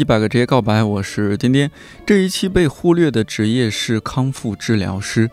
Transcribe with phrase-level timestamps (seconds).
[0.00, 1.70] 一百个职业告白，我是颠颠。
[2.06, 5.30] 这一期被忽略的职业是康复治疗师，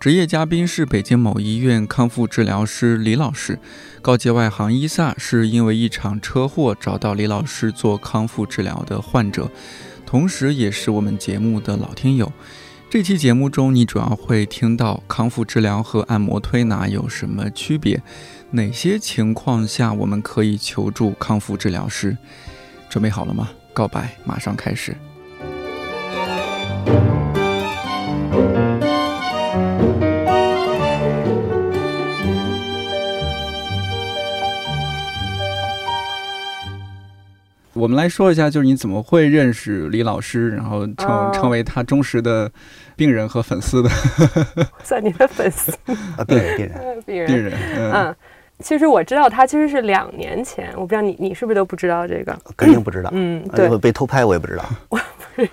[0.00, 3.60] 职业嘉宾是北京某医院康复治疗师李老师。
[4.02, 9.48] 告诫外行伊萨是因为一场车祸找到李老师做康复治疗的患者，
[10.04, 12.32] 同时也是我们节目的老听友。
[12.90, 18.02] 这期节目中，你主要会听到康复治疗和按摩推拿有什么区别，
[18.50, 22.18] 哪些情况下我们可以求助康复治疗师？
[22.90, 23.50] 准备好了吗？
[23.78, 24.92] 告白马上开始。
[37.72, 42.50] 我们来说一下，就是你怎么会认识李老师，然后成成为他忠实的
[42.96, 43.88] 病人和粉丝的？
[44.82, 45.70] 算你的粉丝
[46.16, 47.92] 啊，病人，病人，病人，病人。
[47.92, 48.16] 嗯，
[48.60, 52.36] 其实我知道他其实是两年前，我不知道你你是不是都不知道这个？
[52.56, 53.10] 肯定不知道。
[53.12, 54.64] 嗯，对，被偷拍我也不知道。
[54.88, 54.98] 我
[55.36, 55.50] 不是，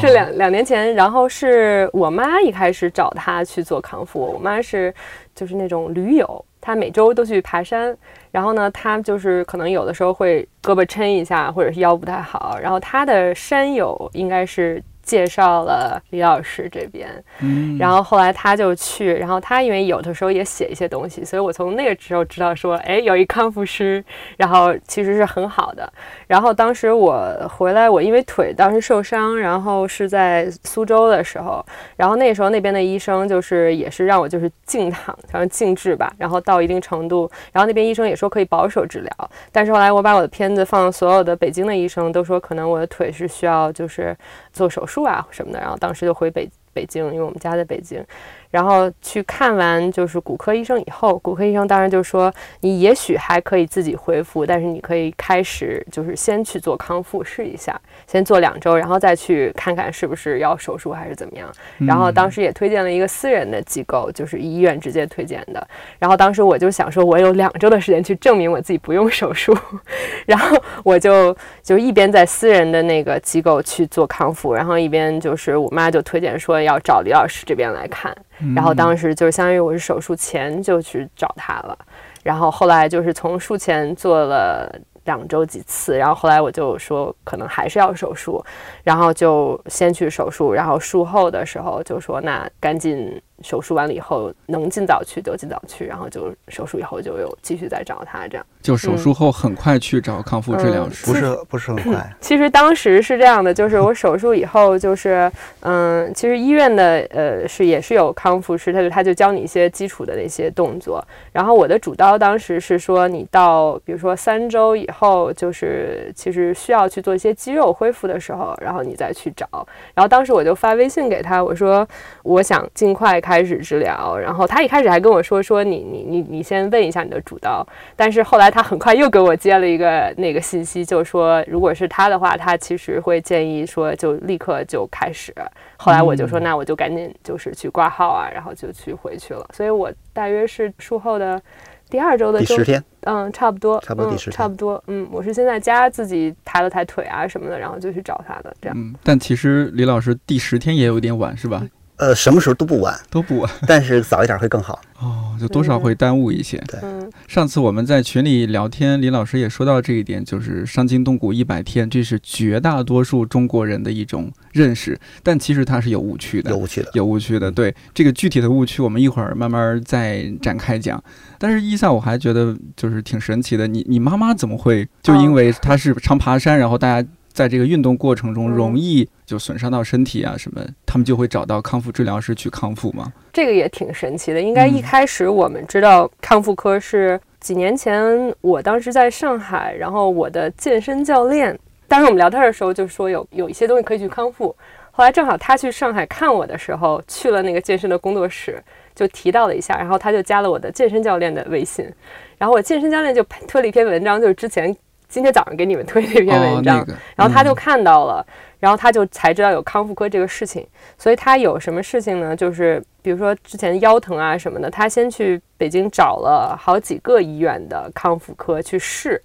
[0.00, 4.20] 是两两年前，然后是我妈一开始找他去做康复。
[4.20, 4.92] 我妈是
[5.34, 7.96] 就是那种驴友，她每周都去爬山。
[8.32, 12.58] 然后呢，她就是可能有的时候会胳膊抻一下，或者是腰不太好。
[12.60, 14.82] 然后她的山友应该是。
[15.10, 17.08] 介绍了李老师这边，
[17.40, 24.04] 嗯，然后后来他就去，然后他因为有的时候也写一些东西，所以我从那个时候知道说，哎，有一康复师，
[24.36, 25.92] 然后其实是很好的。
[26.30, 27.28] 然后当时我
[27.58, 44.16] 回来，我因为腿当时受伤，然后是在苏州的时候，然后那时候那边的医生就是也是让我就是静躺，然后静治吧，然后到一定程度，然后那边医生也说可以保守治疗，但是后来我把我的片子放所有的北京的医生都说可能我的腿是需要就是
[44.52, 45.00] 做手术。
[45.00, 48.04] 啊什么的，然后当时就回北北京，因为我们家在北京。
[48.50, 61.48] 然后去看完就是骨科医生以后，骨科医生当然就说你也许还可以自己恢复，但是你可以开始就是先去做康复试一下，先做两周，然后再去看看是不是要手术还是怎么样。
[61.78, 65.64] 然后当时也推荐了一个私人的机构，就是医院直接推荐的。
[65.98, 69.56] 然后当时我就想说，我有两周的时间去证明我自己不用手术，
[70.26, 78.12] 然后我就就一边在私人的那个机构去做康复，然后一边就是我妈就推荐说要找李老师这边来看。
[78.54, 81.78] 然后当时就相当于我是手术前就去找他了，
[82.22, 84.72] 然后后来就是从术前做了
[85.04, 88.44] 两周几次，然后后来我就说可能还是要手术，
[88.84, 93.20] 然后就先去手术，然后术后的时候就说那赶紧。
[93.42, 98.46] 手术完了以后，能尽早去就尽早去，然后就手术以后就有继续再找他这样。
[98.60, 102.14] 就手术后很快去找康复治疗师，不是不是很快。
[102.20, 111.02] 其实当时是这样的，就是我手术以后，就是嗯，其实医院的呃是也是有康复师，他就他就教你一些基础的那些动作。
[111.32, 119.46] 然后我的主刀当时是说，你到比如说三周以后，就是其实需要去做一些肌肉恢复的时候，然后你再去找。
[119.94, 121.88] 然后当时我就发微信给他，我说
[122.22, 123.29] 我想尽快开。
[123.30, 127.64] 开始治疗，然后他一开始还跟我说说你你你你先问一下你的主刀，
[127.94, 135.32] 但是后来他很快又给我接了一个那个信息，就说如果是他的话，他其实会建议说就立刻就开始。
[135.76, 139.46] 后来我就说那我就赶紧就是去挂号啊，然后就去回去了。
[139.54, 141.40] 所以我大约是术后的
[141.88, 148.76] 第二周的第十天，嗯，差不多，差不多第十天，差不多，嗯，我是先在家自己抬了抬腿啊什么的，然后就去找他的这样。
[148.76, 151.62] 嗯，但其实李老师第十天也有点晚，是吧？
[152.00, 156.56] 呃，什么时候都不晚，都不晚，但是早一点会更好哦，就多少会耽误一些。
[156.66, 156.80] 对，
[157.28, 167.50] 上次我们在群里聊天，李老师也说到这一点，就是伤筋动骨一百天，这是绝大多数中国人的一种认识，但其实它是有误区的，有误区的，有误区的。
[167.50, 171.02] 对，这个具体的误区，我们一会儿慢慢再展开讲。
[171.38, 177.06] 但是伊萨，我还觉得就是挺神奇的，你你妈妈怎么会就因为她是常爬山，然后大家。
[177.32, 183.12] 在这个运动过程中，容易就损伤到身体啊什么，他们就会找到康复治疗师去康复吗？
[183.32, 184.40] 这个也挺神奇的。
[184.40, 191.56] 应该一开始我们知道康复科是几年前，我当时在上海，然后我的健身教练，
[191.86, 194.54] 当时我们聊天的时候就说有有一些东西可以去康复。
[194.90, 198.62] 后来正好他去上海看我的时候，去了那个健身的工作室，
[198.94, 201.88] 就提到了一下，然后他就加了我的健身教练的微信，
[202.36, 204.76] 然后我健身教练就推了一篇文章，就是之前。
[205.10, 206.86] 今天早上给你们推那篇文章，
[207.16, 208.24] 然后他就看到了，
[208.60, 210.64] 然后他就才知道有康复科这个事情。
[210.96, 212.36] 所以他有什么事情呢？
[212.36, 219.20] 就是比如说之前腰疼啊什么的，他先去北京找了好几个医院的康复科去试。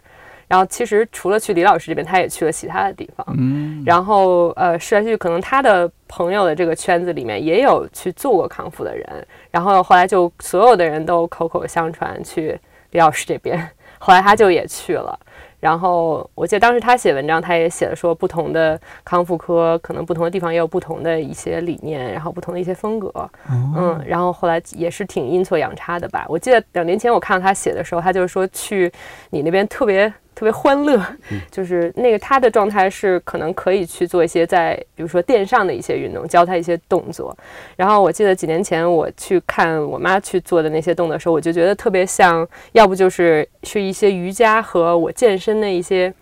[0.48, 3.26] 然后其实除了去李老师这边，他也去了其他的地方。
[3.38, 3.84] 嗯。
[3.86, 9.28] 然后呃试来试去，可能他的朋友的这个圈子里面也有去做过康复的人。
[9.52, 12.60] 然后后来就所有的人都口口相传去
[12.92, 13.70] 李老师这边。
[13.98, 15.20] 后来他就也去了。
[15.66, 23.12] 然后我记得当时他写文章，他也写了说，不同的康复科可能不同的地方也有不同的一些理念，然后不同的一些风格。
[23.50, 26.24] 嗯，然后后来也是挺阴错阳差的吧。
[26.30, 28.92] 我记得两年前我看到他写的时候，他就是说去
[29.32, 30.14] 你那边特别。
[30.36, 31.02] 特别欢乐，
[31.50, 37.36] 就是那个他的状态是可能可以去做一些在比如说垫上的一些运动，教他一些动作。
[37.76, 46.14] 然后我记得几年前我去看我妈去做的那些动作的时候，我就觉得特别像，要不就是是一些瑜伽和我健身的一些。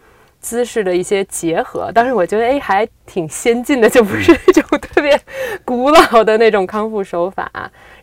[0.43, 5.17] 姿势的一些结合，当时我觉得哎还挺先进的，就不是那种特别
[5.63, 7.49] 古老的那种康复手法。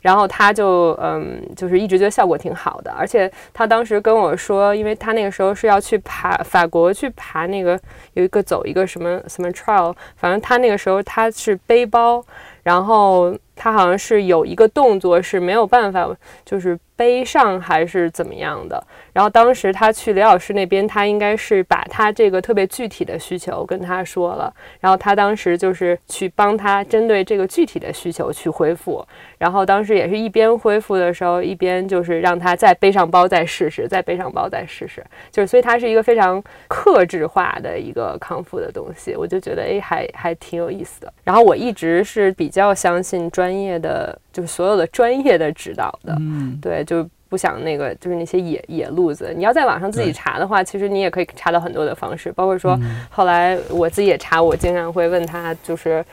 [0.00, 7.78] 然后他就嗯，就是一直觉得效果挺好的，而且他当时跟我说，因为他那个时候是要去爬法国去爬那个
[8.14, 12.24] 有一个走一个什么什么 trail，反正他那个时候他是背包，
[12.62, 16.08] 然后他好像是有一个动作是没有办法
[16.46, 18.82] 就是背上还是怎么样的。
[19.12, 29.04] 然后当时他去李老师那边，他应该是把他这个特别具体的需求跟他说了，然后他当时就是去帮他针对这个具体的需求去恢复，
[29.36, 41.12] 然后当时也是一边恢复的时候，一边就是让他再背上包再试试，再背上包再试试，就是所以它是一个非常克制化的一个康复的东西，我就觉得哎还还挺有意思的。
[41.24, 47.08] 然后我一直是比较相信专业的，就是所有的专业的指导的，嗯，对，就。
[47.30, 49.32] 不想那个，就是那些野野路子。
[49.36, 52.76] 你要在网上自己查的话，其实你也可以查到很多的方式，包括说
[53.08, 56.04] 后来我自己也查，我经常会问他，就是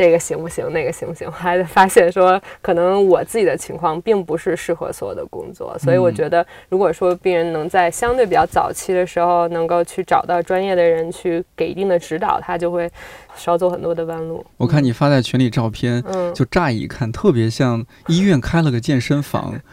[0.00, 1.30] 这个行不行，那个行不行？
[1.30, 12.90] 还发现说，可能我自己的情况并不是适合所有的工作，所以我觉得，如果说病人能在相对比较早期的时候，能够去找到专业的人去给一定的指导，他就会
[13.36, 14.42] 少走很多的弯路。
[14.56, 19.60] 我看你发在群里照片，嗯，就乍一看特别像医院开了个健身房。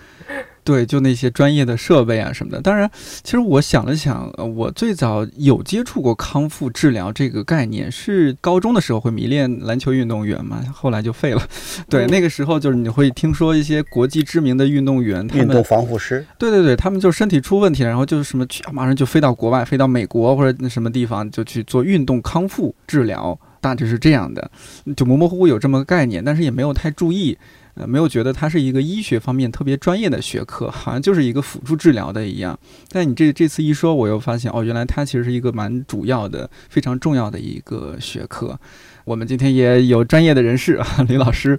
[0.68, 2.60] 对，就那些专业的设备啊什么的。
[2.60, 2.92] 当然，
[3.24, 11.42] 其实我想了想，我最早有接触过康复治疗这个概念，是高中的时候会迷恋篮球运动员嘛，后来就废了。
[11.90, 16.26] 对，那个时候就是你会听说一些国际知名的运动员，运动防护师。
[16.38, 24.52] 对对对，他们就身体出问题，然后就是什么去，马上就飞到国外，飞到美国或者那什么地方，就去做运动康复治疗，大致是这样的，
[24.98, 27.38] 就模模糊糊有这么个概念，但是也没有太注意。
[27.78, 32.58] 呃，没有觉得它是一个医学方面特别专业的学科，好像就是一个辅助治疗的一样。
[32.90, 38.60] 但你这这次一说，我又发现哦，原来它其实是一个蛮主要的、非常重要的一个学科。
[39.08, 41.58] 我们今天也有专业的人士啊， 李老师，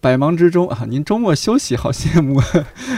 [0.00, 2.40] 百忙之中啊，您周末休息，好羡慕。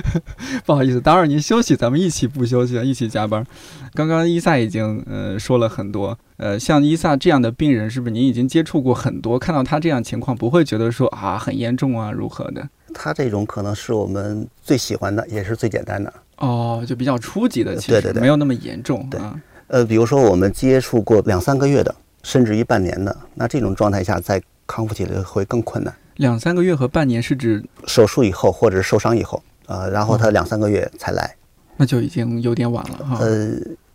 [0.65, 3.47] 不好意思，打扰您休息，咱们一起不休息，一起加班。
[3.93, 9.39] 刚刚伊萨已经呃说了很多，呃，像伊萨这样的病人，是不是您已经接触过很多？
[9.39, 12.67] 看到他这样情况，不会觉得说啊很严重啊如何的？
[12.95, 16.11] 他这种可能是我们最喜欢的，也是最简单的。
[16.39, 19.07] 哦，就比较初级的，其实没有那么严重。
[19.11, 19.21] 对，
[19.67, 21.95] 呃，比如说我们接触过两三个月的。
[22.23, 25.95] 甚至于半年的，那这种状态下再康复起来会更困难。
[26.17, 31.35] 两三个月和半年是指手术以后或者是受伤以后，呃，然后他两三个月才来，
[31.77, 33.19] 那就已经有点晚了哈。
[33.21, 33.51] 呃，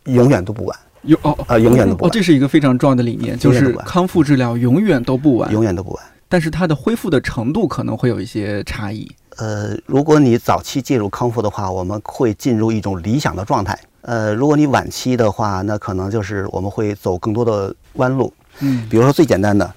[0.06, 0.78] 永远都不晚。
[1.04, 2.10] 有哦啊，永远都不晚。
[2.10, 6.04] 哦，这是一个非常重要的理念，就是康复治疗永远都不晚，永远都不晚。
[6.28, 9.10] 但是它的恢复的程度可能会有一些差异。
[9.38, 13.78] 呃，如果你早期介入康复的话，我们会进入一种理想的状态。
[14.02, 18.32] 呃，如果你晚期的话，那可能就是我们会走更多的弯路。
[18.60, 19.74] 嗯，比如说最简单的，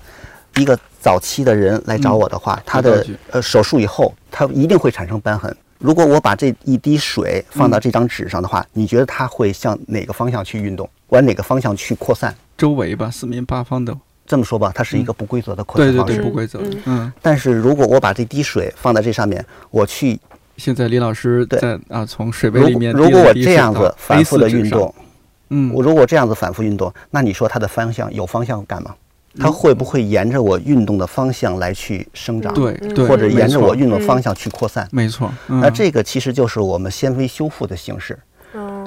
[0.56, 5.56] 一个早期的人来找我的话，他的呃手术以后，他一定会产生瘢痕。
[5.78, 12.34] 如果我把这一滴水放到这张纸上的话，你觉得它会向哪个方向去运动，往哪个方向去扩散？
[12.56, 13.96] 周围吧，四面八方的。
[14.28, 16.12] 这么说吧，它是一个不规则的扩散方式。
[16.12, 16.60] 对对对，不规则。
[16.84, 17.12] 嗯。
[17.20, 20.20] 但是如果我把这滴水放在这上面，我去。
[20.58, 24.92] 现在李老师在啊，从水杯里面如果我这样子反复的运动，
[25.50, 28.92] 嗯，我如果这样子反复运动，那你说它的方向有方向感吗？
[29.38, 32.52] 它会不会沿着我运动的方向来去生长？
[32.54, 34.88] 对对，或者沿着我运动方向去扩散？
[34.90, 35.32] 没错。
[35.46, 38.18] 那这个其实就是我们纤维修复的形式。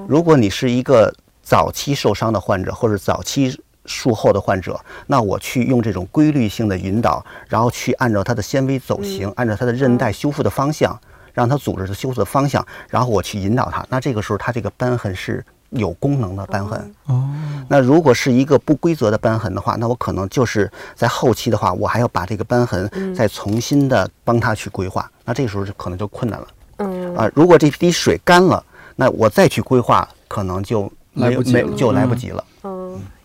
[0.08, 11.00] 如果你是一个早期受伤的患者，或者早期术后的患者，那我去用这种规律性的引导，然后去按照它的纤维走形，按照它的韧带修复的方向。
[11.34, 13.86] 让它组织的修复的方向，然后我去引导它。
[13.88, 16.94] 那这个时候，它这个瘢痕是有功能的瘢痕。
[17.06, 17.30] 哦。
[17.70, 25.10] 那如果是一个不规则的瘢痕的话，那我可能就是在后期的话，我还要把这个瘢痕再重新的帮他去规划。
[25.24, 26.48] 那这个时候就可能就困难了。
[26.80, 27.16] 嗯。
[27.16, 28.62] 啊，如果这滴水干了，
[28.98, 32.44] 那我再去规划，可能就来不及，就来不及了。
[32.46, 32.51] 嗯。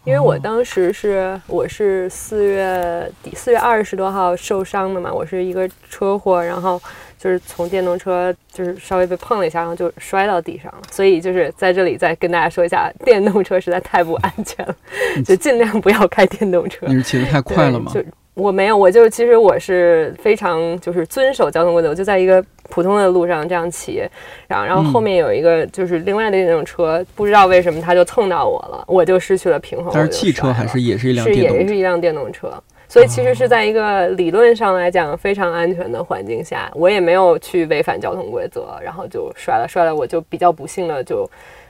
[0.06, 6.80] 因为我当时是我是四月底四月二十多号受伤的嘛，我是一个车祸，然后
[7.18, 10.78] 就是从电动车就是稍微被碰了一下，然后就摔到地上了。
[10.92, 14.76] 所以就是在这里再跟大家说一下，电动车实在太不安全了，
[15.24, 16.86] 就尽量不要开电动车。
[16.86, 17.90] 你是骑得太快了吗？
[17.92, 18.00] 就
[18.36, 22.44] 我没有，我就其实我是非常就是遵守交通规则，我就在一个。
[22.68, 24.02] 普通的路上这样骑，
[24.48, 29.92] 然后然后后面有一个就是另外的那种车，不知道为什么他就蹭到我了，我就失去了平衡。
[29.94, 32.52] 但是汽车还是也是一辆，是也是一辆电动车，
[32.88, 41.24] 所以其实是在一个理论上来讲非常安全的环境下，我也没有去违反交通规则，然后就摔了，摔了我就比较不幸的就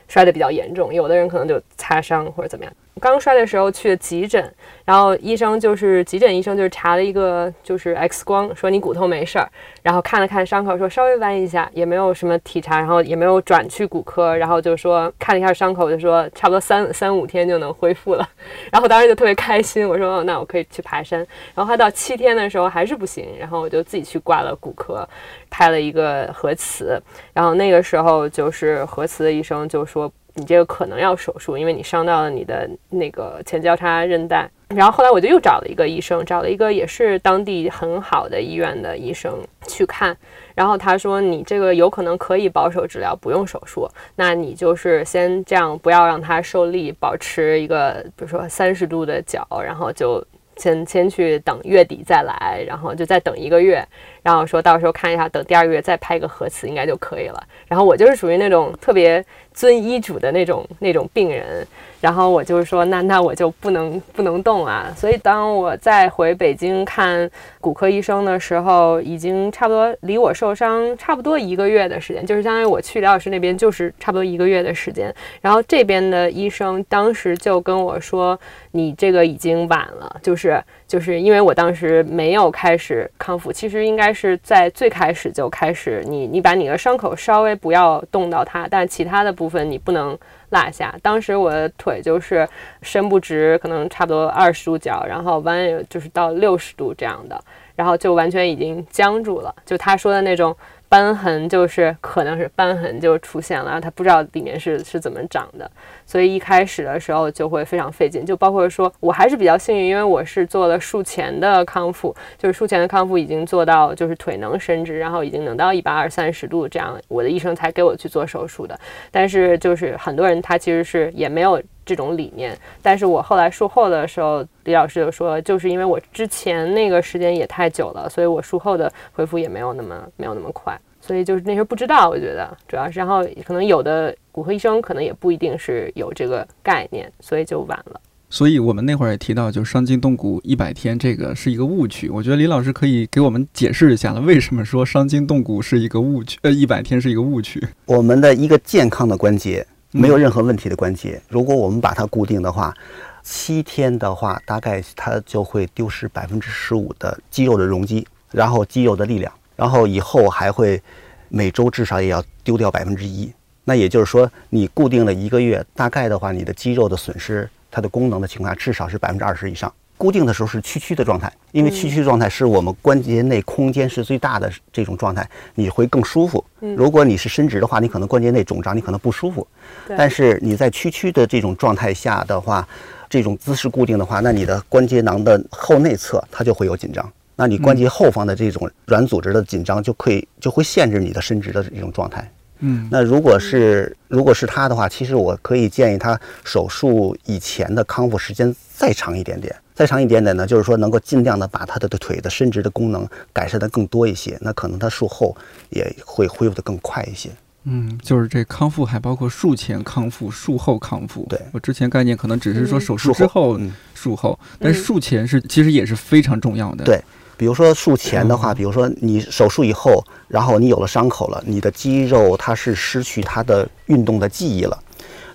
[0.08, 2.72] 摔得比较严重，有的人可能就擦伤或者怎么样。
[2.98, 4.52] 刚摔的时候去了急诊，
[4.84, 9.46] 然后医生就是急诊医生就是查了一个就是 X 光，说你骨头没事儿，
[9.82, 18.26] 然后看了看伤口，说稍微弯一下，也没有什么体查，然后也没有转去骨科，然后就说看了一下伤口，就说差不多三三五天就能恢复了，
[18.72, 21.18] 然后当时就特别开心，我说那我可以去爬山，
[21.54, 25.06] 然后他到七天的时候还是不行，然后我就自己去挂了骨科，
[25.50, 26.98] 拍了一个核磁，
[27.34, 30.10] 然后那个时候就是核磁的医生就说。
[30.36, 34.48] 你这个可能要手术，因为你伤到了你的那个前交叉韧带。
[34.68, 39.32] 然后后来我就又找了一个医生，找了一个也是当地很好的医院的医生
[39.66, 40.14] 去看。
[40.56, 43.88] 然后他说你这个有可能可以保守治疗，不用手术。
[44.16, 50.22] 那你就是先这样，不要让它受力，保持一个比如说三十度的角，然后就
[50.56, 53.86] 先先去等月底再来，然后就再等一个月。
[54.24, 57.40] 然后说到时候看一下，等第二个月再拍个核磁应该就可以了。
[57.68, 59.24] 然后我就是属于那种特别。
[59.56, 61.66] 遵医嘱的那种那种病人，
[61.98, 64.92] 然后我就说，那那我就不能不能动啊。
[64.94, 75.12] 所以当我再回北京看骨科医生的时候，已经差不多离我受伤差不多一个月的时间，就是相当于我去李老师那边就是差不多一个月的时间。
[75.40, 78.38] 然后这边的医生当时就跟我说，
[78.72, 89.45] 你这个已经晚了，就是就是因为我当时没有开始康复，其实应该是在最开始就开始，你你把你的伤口稍微不要动到它，但其他的部。
[89.46, 90.18] 部分你不能
[90.50, 90.94] 落下。
[91.00, 92.48] 当时我的腿就是
[92.82, 95.56] 伸不直，可能差不多二十度角，然后弯
[95.88, 97.40] 就是到六十度这样的，
[97.76, 99.54] 然后就完全已经僵住了。
[99.64, 100.56] 就他说的那种。
[100.88, 105.70] 瘢痕就是可能是瘢痕就出现了，他不知道里面是是怎么长的，
[106.06, 108.24] 所以一开始的时候就会非常费劲。
[108.24, 118.78] 就包括说我还是比较幸运，因为我是做了术前的康复，就是术前的康复已经做到就是腿能伸直，然后已经能到一百二三十度这样，我的医生才给我去做手术的。
[119.10, 130.78] 但是就是很多人他其实是也没有这种理念，但是我后来术后的时候，李老师就说，就是因为我之前那个时间也太久了，所以我术后的恢复也没有那么没有那么快。
[131.00, 138.00] 所以就是那时候不知道，我觉得主要是，然后可能有的骨科医生可能也不一定是有这个概念，所以就晚了。
[138.28, 142.10] 所以我们那会儿也提到，就伤筋动骨一百天这个是一个误区。
[142.10, 146.36] 我觉得李老师可以给我们解释一下了，为什么说伤筋动骨是一个误区？
[146.42, 147.64] 呃，一百天是一个误区。
[147.84, 149.64] 我们的一个健康的关节，
[149.98, 152.74] 没有任何问题的关节，如果我们把它固定的话，
[153.22, 159.32] 七天的话，大概它就会丢失百分之十五的肌肉的容积，然后肌肉的力量。
[159.56, 160.82] 然后以后还会
[161.30, 163.32] 每周至少也要丢掉百分之一，
[163.64, 169.72] 那也就是说，你固定了一个月，大概的话，你的肌肉的损失，它的功能的情况下，至少是百分之二十以上。
[169.98, 176.44] 固定的时候是屈曲的状态，因为屈曲状态是我们关节内空间是最大的这种状态，你会更舒服。
[176.60, 179.46] 如果你是伸直的话，你可能关节内肿胀，你可能不舒服。
[179.88, 182.66] 但是你在屈曲的这种状态下的话，
[183.08, 187.10] 这种姿势固定的话，那你的关节囊的后内侧它就会有紧张。
[187.34, 192.30] 那你关节后方的这种软组织的紧张就可以就会限制你的伸直的这种状态。
[192.60, 205.36] 嗯，那如果是如果是他的话，其实我可以建议他手术以前的康复时间再长一点点，再长一点点呢，就是说能够尽量的把他的腿的伸直的功能改善的更多一些，那可能他术后
[205.70, 207.30] 也会恢复的更快一些。
[207.64, 211.26] 嗯，就是这康复还包括术前康复、术后康复。
[211.28, 213.60] 对我之前概念可能只是说手术之后、
[213.94, 216.84] 术后，但术前是其实也是非常重要的。
[216.84, 217.02] 对。
[217.36, 224.78] 比如说术前的话，比如说你手术以后，然后你有了伤口了，你的肌肉它是失去它的运动的记忆了。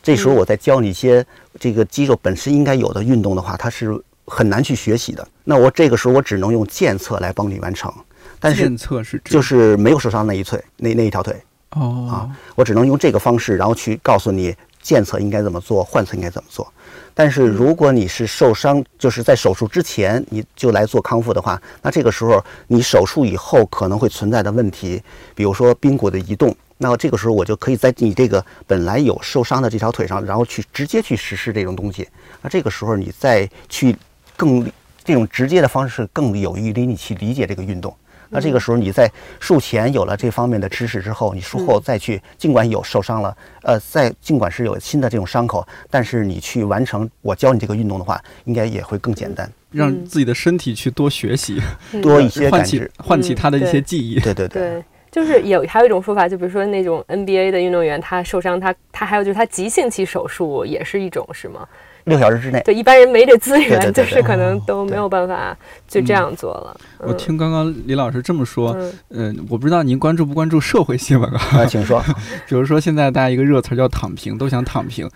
[0.01, 1.23] 这时候我再教你一些
[1.59, 5.27] 这个肌肉本身应该有的运动的话，它是很难去学习的。
[5.43, 7.93] 那我这个时候我只能用健侧来帮你完成。
[8.39, 11.35] 但是健侧是就是没有受伤那一腿那那一条腿
[11.71, 16.71] 哦啊，我只能用这个方式，然后去告诉你健侧应该怎么做，换侧应该怎么做。
[17.13, 25.01] 但是如果你是受伤，就是在手术之前你就来做康复的话，那这个时候你手术以后可能会存在的问题，
[25.35, 32.07] 比如说髌骨的移动，那这个时候我就可以在你这个本来有受伤的这条腿上，然后去直接去实施这种东西。
[32.41, 33.95] 那这个时候你再去
[34.37, 34.65] 更
[35.03, 37.93] 这种直接的方式更有益于你去理解这个运动。
[38.31, 49.47] 那这个时候你在术前有了这方面的知识之后，你术后再去，尽管有受伤了，呃，再尽管是有新的这种伤口，但是你去完成我教你这个运动的话，应该也会更简单。
[49.69, 51.61] 让自己的身体去多学习，
[52.01, 54.19] 多一些感知唤起他的一些记忆。
[54.19, 61.67] 对对对，就是有还有一种说法，就比如说那种 NBA 的运动员，他受伤，他他还有就是他急性期手术也是一种，是吗？
[62.05, 65.55] 六小时之内，对一般人没这资源，就是可能都没有办法
[65.87, 66.77] 就这样做了。
[66.99, 68.75] 我听刚刚李老师这么说，
[69.09, 71.65] 嗯，我不知道您关注不关注社会新闻啊？
[71.65, 72.03] 请说。
[72.47, 75.09] 比如说现在大家一个热词叫“躺平”，都想躺平。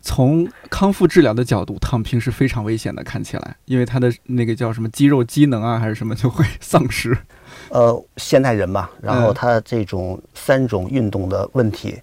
[0.00, 7.18] 从康复治疗的角度，躺平是非常危险的，看起来，因为他的那个叫什么肌肉机能啊，还是什么就会 丧失。
[7.70, 12.00] 呃，现代人嘛，然后他这种三种运动的问题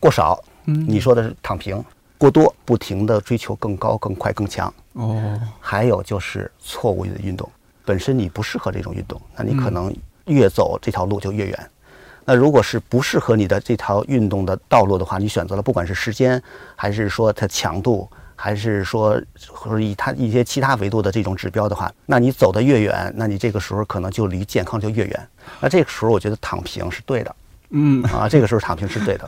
[0.00, 1.84] 过少，嗯，你说的是躺平。
[2.24, 4.72] 过多，不停地追求更高、更快、更强。
[4.94, 7.46] 哦，还有就是错误的运动，
[7.84, 11.70] 本身你不适合这种运动，那你可能越走这条路就越远。
[12.24, 16.42] 那如果是不适合你的这条运动的道路的话，你选择了不管是时间，
[16.74, 25.28] 还是说它强度，还是说或者以它一些其他维度的这种指标的话，那你走得越远，那你这个时候可能就离健康就越远。
[25.60, 27.36] 那这个时候，我觉得躺平是对的。
[27.76, 29.26] 嗯啊，这个时候躺平是对的，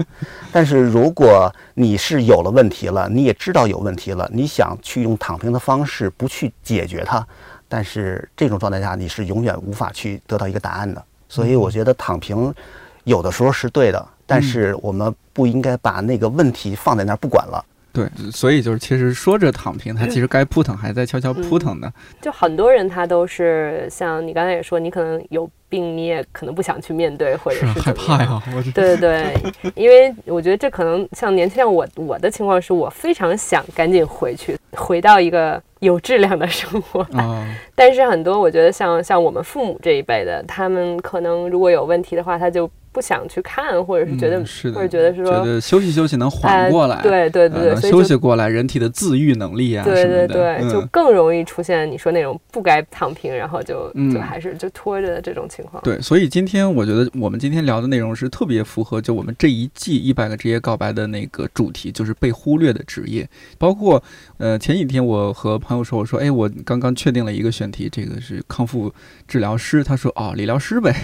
[0.52, 7.26] 但是如果你是有了问题了，你也知道有问题了，你想去用躺平的方式不去解决它，
[7.68, 11.04] 但是这种状态下你是永远无法去得到一个答案的。
[11.28, 12.54] 所以我觉得躺平
[13.02, 17.64] 有的时候是对的，但是我们不应该把那个问题放在那儿不管了。
[17.96, 21.90] 对，所以就是其实说着躺平，他其实该扑腾还在悄悄扑腾呢。
[22.20, 28.42] 就很多人他都是像你刚才也说，你可能有病，你也可能不想去面对，或者是害怕呀。
[28.74, 37.00] 对对对，因为我觉得这可能像年轻人，我我的情况是我非常想赶紧回去，回到一个有质量的生活。
[37.18, 42.70] 啊， 但是很多我觉得像像我们父母这一辈的，他们可能如果有问题的话，他就。
[42.96, 44.38] 不想去看，或者是觉得，
[44.72, 55.82] 或者觉得是说，觉得休息休息能缓过来，对对对，能休息过来，人体的自愈能力啊，对对对，就更容易出现你说那种不该躺平，然后就就还是就拖着的这种情况。
[55.82, 63.28] 对，所以今天我觉得我们今天聊的内容是特别符合就我们这一季一百个职业告白的那个主题，就是被忽略的职业。
[63.58, 64.02] 包括
[64.38, 68.90] 呃前几天我和朋友说，我说哎，我刚刚确定了一个选题，这个是康复
[69.28, 69.84] 治疗师。
[69.84, 70.94] 他说哦，理疗师呗。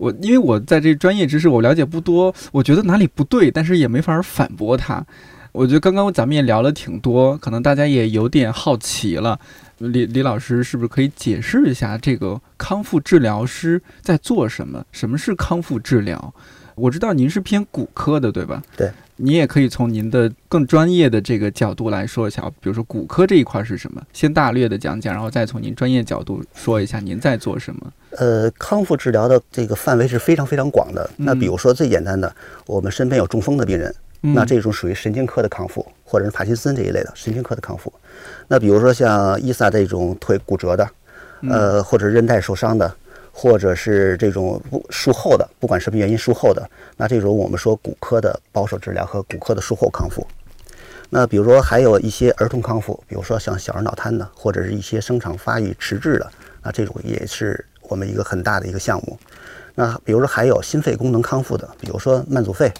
[0.00, 5.04] 我因为我在这专专业知识我了解不多，我觉得哪里不对，但是也没法反驳他。
[5.52, 9.38] 我觉得刚刚咱们也聊了挺多，可能大家也有点好奇了。
[9.76, 14.82] 李李老师是不是可以解释一下这个康复治疗师在做什么？
[14.90, 16.34] 什么是康复治疗？
[16.76, 18.62] 我知道您是偏骨科的，对吧？
[18.74, 18.90] 对。
[19.16, 27.92] 你也可以从您的更专业的这个角度来说一下，比如说骨科这一块是什么，先大略的讲讲，然后再从您专业角度说一下您在做什么。
[28.18, 31.08] 呃，康复治疗的这个范围是非常非常广的。
[31.16, 32.34] 那比如说最简单的，
[32.66, 37.92] 我们身边有中风的病人，那这种属于神经科的康复，或者是帕金森这一类的神经科的康复。
[38.48, 40.88] 那比如说像伊萨这种腿骨折的，
[41.48, 42.92] 呃，或者韧带受伤的。
[43.32, 50.26] 或者是这种不术后的，不管什么原因术后的，那这种我们说骨科的保守治疗和骨科的术后康复。
[51.08, 56.30] 那比如说还有一些儿童康复，比如说像小儿脑瘫的，或者是一些生长发育迟滞的，
[56.62, 59.18] 那这种也是我们一个很大的一个项目。
[59.74, 62.72] 那比如说还有心肺功能康复的，比如说慢阻肺，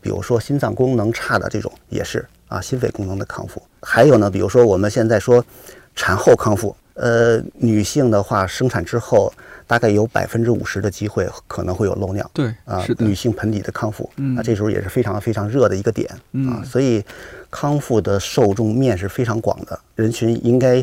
[0.00, 3.62] 比如说心脏功能差的这种也是啊，心肺功能的康复。
[3.82, 5.44] 还有呢，比如说我们现在说
[5.94, 9.32] 产后康复，呃，女性的话生产之后。
[9.68, 16.10] 大概有百分之五十的机会可能会有漏尿，对啊，女性盆底的康复，那这时候也是非常非常热的一个点
[16.48, 17.04] 啊，所以
[17.50, 20.82] 康复的受众面是非常广的，人群应该，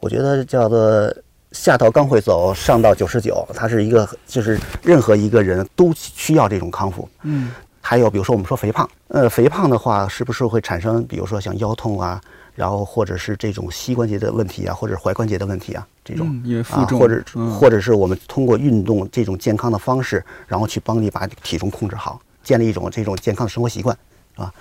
[0.00, 1.14] 我觉得叫做
[1.52, 7.06] 下到刚会走，上到九十九，它是一个就是任何一个人都需要这种康复。
[7.24, 12.18] 嗯，还有比如说我们说肥胖，呃，肥胖的话是不是会产生比如说像腰痛啊？
[12.54, 17.24] 然后或者是这种膝关节的问题啊，或者踝关节的问题啊，这种因为负重，或者
[17.58, 23.96] 或者是我们通过运动这种健康的方式，然后去帮你把体重控制好，建立一种这种健康的生活习惯，
[24.36, 24.52] 啊，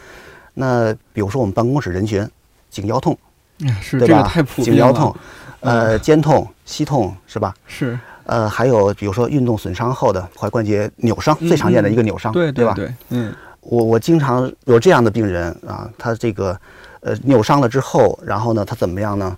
[0.54, 2.26] 那比如说我们办公室人群，
[2.70, 3.18] 颈腰痛，
[3.82, 4.66] 是这个太普遍。
[4.66, 5.14] 颈腰痛，
[5.60, 7.54] 呃，肩痛、膝痛是吧？
[7.68, 8.00] 是。
[8.24, 12.74] 呃，还有比如说运动损伤后的踝关节扭伤，最常见的一个扭伤，对对吧？
[12.74, 16.58] 对，嗯，我我经常有这样的病人啊，他这个。
[17.02, 19.36] 呃，扭伤了之后，然后呢，他怎么样呢？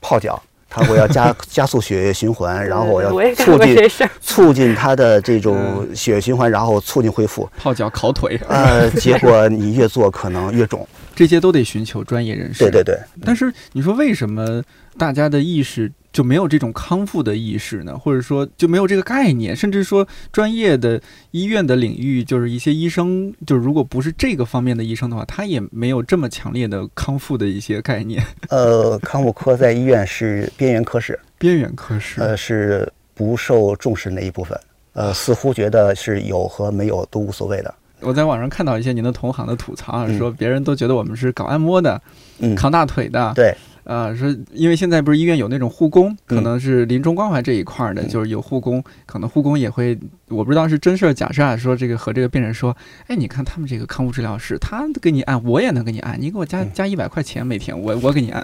[0.00, 3.76] 泡脚，他我要加 加速血液循环，然后我要促进。
[4.20, 7.48] 促进他的这种血液循环，然后促进恢复。
[7.56, 10.86] 泡脚、烤腿，呃，结果你越做可能越肿。
[11.14, 12.64] 这些都得寻求专业人士。
[12.64, 14.62] 对对对，但是你说为什么
[14.98, 17.94] 大家的意识就没有这种康复的意识呢？
[17.98, 19.54] 或者说就没有这个概念？
[19.54, 20.98] 甚至说专业的
[21.30, 28.24] 医院的领域，就是一些医生，就是如果不是这个方面的医生的话，他也没有这么强烈的康复的一些概念。
[28.48, 34.58] 呃，康复科在医院是边缘科室，边缘科室，呃，是不受重视那一部分。
[34.94, 37.74] 呃，似乎觉得是有和没有都无所谓的。
[38.00, 42.00] 我在网上看到一些您的同行的吐槽啊，嗯说别人都觉得我们是搞按摩的、
[42.38, 43.54] 嗯，扛大腿的，对，
[43.86, 49.96] 啊，说因为现在不是医院有那种护工，可嗯能是临终关怀这一块儿的，嗯就是有护工，可能护工也会，
[50.28, 58.42] 我不知道是真事儿假事儿啊，说这个和这个病人说，哎，你看他们这个康复治疗师，他给你按，我也能给你按，你给我加嗯加一百块钱每天，我我给你按。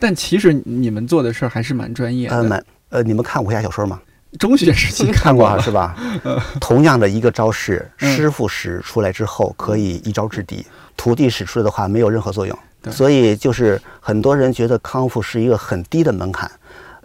[0.00, 4.00] 但其实你们做的事儿还是蛮专业呃，的，蛮呃，你们看武侠小说吗？
[4.38, 5.96] 中学时期看过是吧？
[6.60, 10.64] 同样的一个招式，嗯师傅使出来之后可以一招制敌，
[10.96, 12.58] 徒弟使出来的话没有任何作用。
[12.82, 16.50] 对所以就是很多人觉得康复是一个很低的门槛，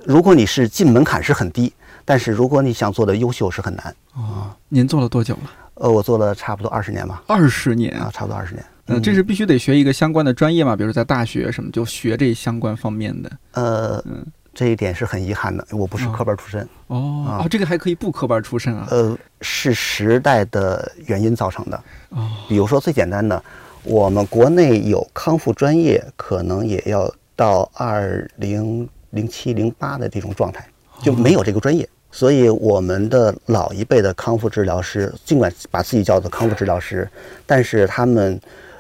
[0.06, 3.96] 如果你是进门槛是很低，但是如果你想做的优秀是很难。
[4.14, 5.52] 哦，您做了多久了？
[5.76, 8.66] 呃，我做了差不多二十年吧，二十年啊，差不多二十年。
[8.88, 13.32] 嗯，这是必须得学一个相关的专业嘛，比如在大学什么就学这相关方面的。
[13.54, 18.88] 呃嗯，这一点是很遗憾的，我不是哦科班出身，哦、啊哦，这个还可以不科班出身啊。
[18.92, 21.84] 呃，是时代的原因造成的。
[22.10, 23.44] 哦，比如说最简单的，
[23.86, 30.68] 我们国内有康复专业，可能也要到二零零七零八的这种状态，
[31.02, 31.88] 就没有这个专业。
[32.12, 37.08] 所以我们的老一辈的康复治疗师，尽管把自己叫做康复治疗师，
[37.46, 38.40] 但是他们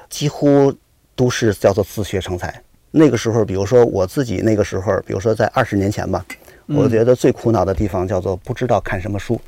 [0.10, 0.74] 几乎
[1.16, 2.62] 都是叫做自学成才。
[2.92, 6.26] 那个时候，比如说我自己那个时候，比如说在二十年前吧，
[6.68, 9.40] 我觉得最苦恼的地方叫做不知道看什么书，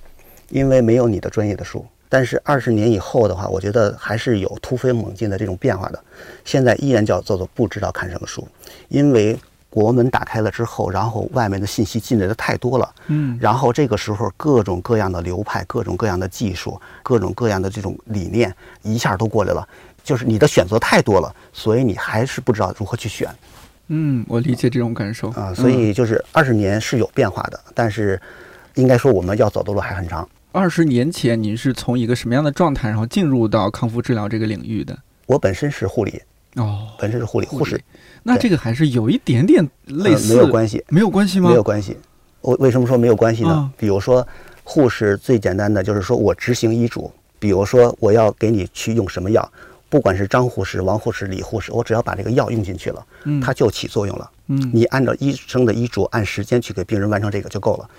[0.50, 1.86] 因为没有你的专业的书。
[2.10, 6.04] 但是二十年以后的话，我觉得还是有突飞猛进的这种变化的。
[6.46, 8.48] 现在依然叫做做不知道看什么书，
[8.88, 9.38] 因为
[9.70, 19.68] 国门打开了之后，然后外面的信息进来的太多了，嗯，然后这个时候各种各样的流派、各种各样的技术、各种各样的这种理念一下都过来了，
[20.04, 23.30] 就是你的选择太多了，所以你还是不知道如何去选
[23.90, 25.54] 嗯，我理解这种感受啊。
[25.54, 28.20] 所以就是二十年是有变化的，但是
[28.76, 30.28] 应该说我们要走的路还很长。
[30.52, 34.98] 二十年前您是从一个什么样的状态，然后进入到康复治疗这个领域的？
[35.26, 36.22] 我本身是护理，
[36.56, 37.80] 哦，本身是护理护士，
[38.24, 41.50] 那这个还是有一点点类似，呃没有关系，没有关系吗？
[41.50, 41.98] 没有关系。
[42.42, 43.50] 我为什么说没有关系呢？
[43.50, 44.26] 啊比如说，
[44.64, 49.52] 护士最简单的就是说我执行医嘱，比如说我要给你去用什么药，
[49.90, 54.32] 不管是张护士、王护士、李护士，我只要把这个药用进去了，嗯，它就起作用了。
[54.48, 57.90] 嗯，你按照医生的医嘱，按时间去给病人完成这个就够了。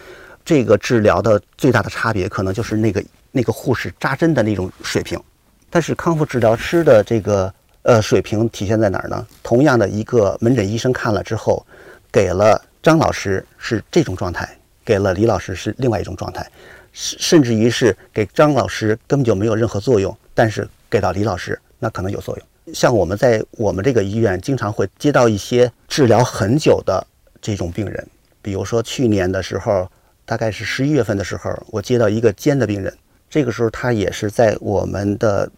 [0.48, 5.20] 这个治疗的最大的差别，可能就是那个那个护士扎针的那种水平。
[5.68, 9.26] 但是康复治疗师的这个呃水平体现在哪儿呢？
[9.42, 11.66] 同样的一个门诊医生看了之后，
[12.10, 14.48] 给了张老师是这种状态，
[14.86, 16.50] 给了李老师是另外一种状态，
[16.94, 22.74] 甚甚至于是给张老师根本就没有任何作用，但是给到李老师那可能有作用。
[22.74, 27.06] 像我们在我们这个医院经常会接到一些治疗很久的
[27.42, 28.08] 这种病人，
[28.40, 29.86] 比如说去年的时候，
[30.28, 32.94] 大概是十一月份的时候，我接到一个肩的病人，
[33.30, 35.50] 这个时候他也是在我们的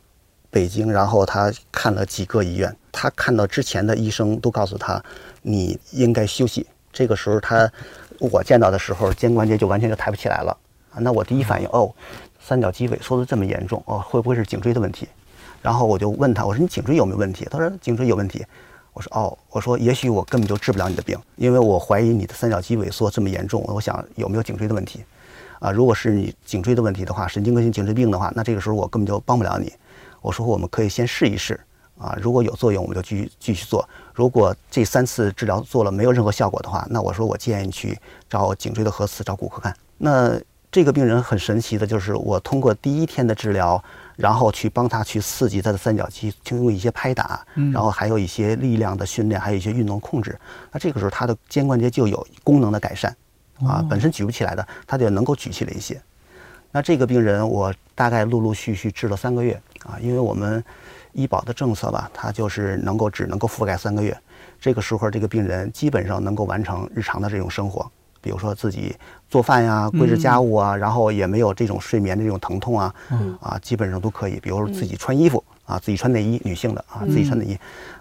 [0.49, 5.03] 北京，然后他看了几个医院，他看到之前的医生都告诉他，
[5.43, 6.65] 你应该休息。
[6.93, 7.69] 这个时候他
[8.21, 10.57] 我见到的时候，肩关节就完全就抬不起来了
[10.93, 11.01] 啊。
[11.01, 11.93] 那我第一反应哦，
[12.39, 15.09] 三角肌萎缩的这么严重哦，会不会是颈椎的问题？
[15.61, 17.45] 然后我就问他，我说你颈椎有没有问题？
[17.51, 18.47] 他说颈椎有问题。
[18.93, 25.05] 我说哦，我说也许我根本就治不了你的病，因为我怀疑你的三角肌萎缩这么严重，我想有没有颈椎的问题？
[25.61, 29.73] 啊，如果是你颈椎的问题的话，神经根性颈椎病的话，那这个时候我根本就帮不了你。
[30.23, 31.61] 我说我们可以先试一试
[31.99, 33.87] 啊，如果有作用，我们就继续继续做。
[34.15, 37.99] 如果这三次治疗做了没有任何效果的话，那我说我建议你去
[38.29, 39.75] 找颈椎的核磁，找骨科看。
[39.99, 43.83] 那这个病人很神奇的就是，我通过第一天的治疗，
[44.17, 50.39] 然后去帮他去刺激他的三角肌，通过一些拍打，然后还有一些力量的训练，还有一些运动控制。
[50.71, 53.15] 那这个时候他的肩关节就有功能的改善，
[53.67, 56.01] 啊，本身举不起来的，他就能够举起来一些。
[56.71, 60.63] 那这个病人我大概陆陆续续治了三个月啊，因为我们
[61.13, 64.17] 医保的政策吧，它就是能够只能够覆盖三个月。
[64.61, 68.95] 这个时候，这个病人基本上能够完成日常的这种生活，比如说自己
[69.29, 72.95] 做饭呀、归置家务啊，然后也没有这种睡眠的这种疼痛啊，
[73.41, 74.39] 啊，基本上都可以。
[74.41, 77.59] 比如说自己穿衣服啊，自己穿内衣，女性的啊，自己穿内衣，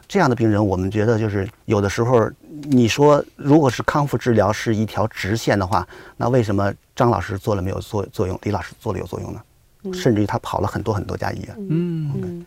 [0.07, 2.29] 这样的病人，我们觉得就是有的时候，
[2.63, 9.41] 你说如果是康复治疗是一条直线的话，那为什么张老师做了没有作作用，李老师做了有作用呢？
[9.93, 11.55] 甚至于他跑了很多很多家医院。
[11.69, 12.45] 嗯。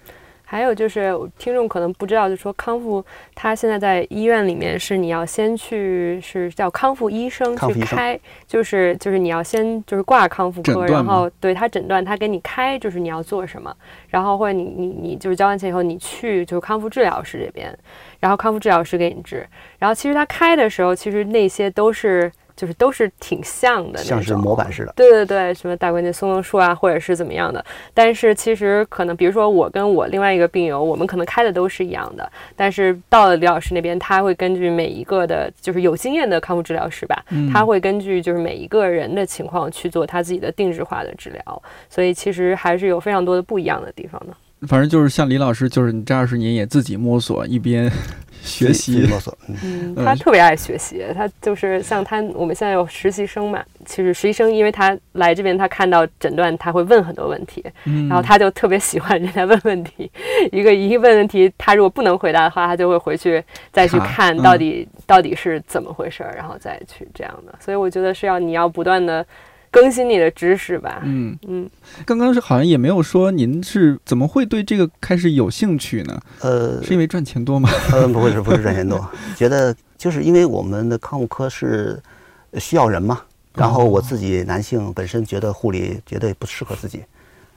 [0.52, 3.02] 还有就是，听众可能不知道，就说康复，
[3.34, 13.74] 他现在在医院里面是你要先去，是叫康复医生去开，就是就是你要先就是挂康复科，然后对他诊断，他给你开，就是你要做什么，
[14.10, 17.74] 然后或者你你你就是交完钱以后，你去就是康复治疗师这边，
[18.20, 22.30] 然后康复治疗师给你治，然后其实他开的时候，其实那些都是。
[22.56, 24.92] 就是都是挺像的，像是模板似的。
[24.96, 27.64] 对对对，什么大关节松动术啊，或者是怎么样的。
[27.94, 32.30] 但是其实可能，比如说我跟我另外一个病友，我们可能开的都是一样的。
[32.54, 41.62] 但是到了李老师那边，他会根据每一个的，就是有经验的康复治疗师吧，他会根据就是每一个人的情况去做他自己的定制化的治疗。
[41.88, 44.34] 所以其实还是有非常多的不一样的地方的。
[44.68, 47.90] 反正就是像李老师，就是你这二十年也自己摸索，一边
[48.42, 49.36] 学习摸索。
[49.62, 53.62] 嗯，他特别爱学习，他就是像他，我们现在有实习生嘛。
[53.84, 57.64] 其实实习生，因为他来这边，他看到诊断，他会问很多问题，
[58.08, 60.10] 然后他就特别喜欢人家问问题。
[60.52, 67.52] 一个一问问题，他如果不能回答的话，他就会回去再去看到底到底是怎么回事儿，然后再去这样的。
[67.60, 69.26] 所以我觉得是要你要不断的。
[69.72, 71.00] 更新你的知识吧。
[71.02, 71.68] 嗯嗯，
[72.06, 76.20] 刚刚是好像也没有说您是怎么会对这个开始有兴趣呢？
[76.42, 77.68] 呃，是因为赚钱多吗？
[77.90, 79.04] 呃，不会是，不是赚钱多，
[79.34, 82.00] 觉得就是因为我们的康复科是
[82.58, 83.22] 需要人嘛。
[83.54, 87.02] 然后我自己男性本身觉得护理绝对不适合自己，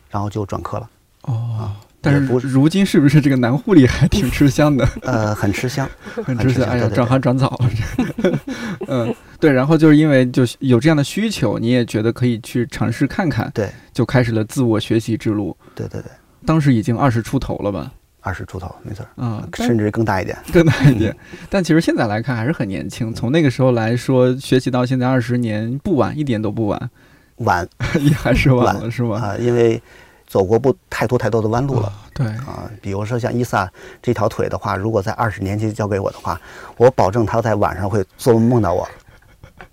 [0.10, 0.90] 然后就转科了。
[1.22, 1.72] 哦。
[2.06, 4.88] 但是如今是不是这个男护理还挺吃香的？
[5.02, 5.90] 呃， 很吃香，
[6.24, 6.64] 很吃香。
[6.66, 8.40] 哎呀，转行转早了。
[8.88, 9.52] 嗯，对。
[9.52, 13.50] 然后就是因为就有这样的需求，你也觉得可以去尝试看看。
[13.54, 15.58] 对，就开始了自我学习之路。
[15.74, 16.12] 对对对。
[16.46, 17.92] 当时已经二十出头了吧？
[18.22, 19.06] 二十出头，没错。
[19.18, 21.16] 嗯，甚至更大一点，更大一点。
[21.50, 23.14] 但其实现在来看还是很年轻。
[23.14, 26.90] 从那个时候来说，学习到现在二十年不晚，一点都不晚。
[27.38, 27.68] 晚，
[28.00, 29.20] 也还是晚了，是吗？
[29.20, 29.82] 啊，因为。
[30.28, 36.40] 走过不太多太多的弯路了，对啊，比如说像伊萨这条腿的话，如果在二十年前交给我的话，
[36.78, 38.88] 我保证他在晚上会做梦梦到我，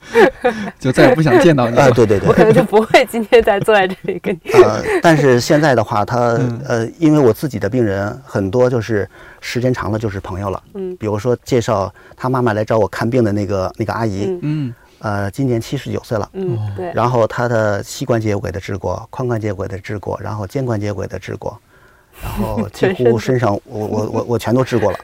[0.79, 1.91] 就再也不想见到你了。
[1.93, 4.53] 对对对，我可能就不会今天再坐在这里跟你。
[4.53, 9.09] 呃，但是现在的话，他呃，因为我自己的病人很多，就是
[9.41, 10.63] 时间长了就是朋友了。
[10.75, 14.73] 嗯，比如说介绍他妈妈来找我看病的那个那个阿姨，嗯。
[15.03, 16.93] 呃，今年七十九岁了，嗯，对。
[16.95, 21.59] 然后他的膝关节我给他治过，髋关节我给他治过，然后肩关节我给他治过，
[22.23, 24.99] 然后几乎身上我我我我全都治过了，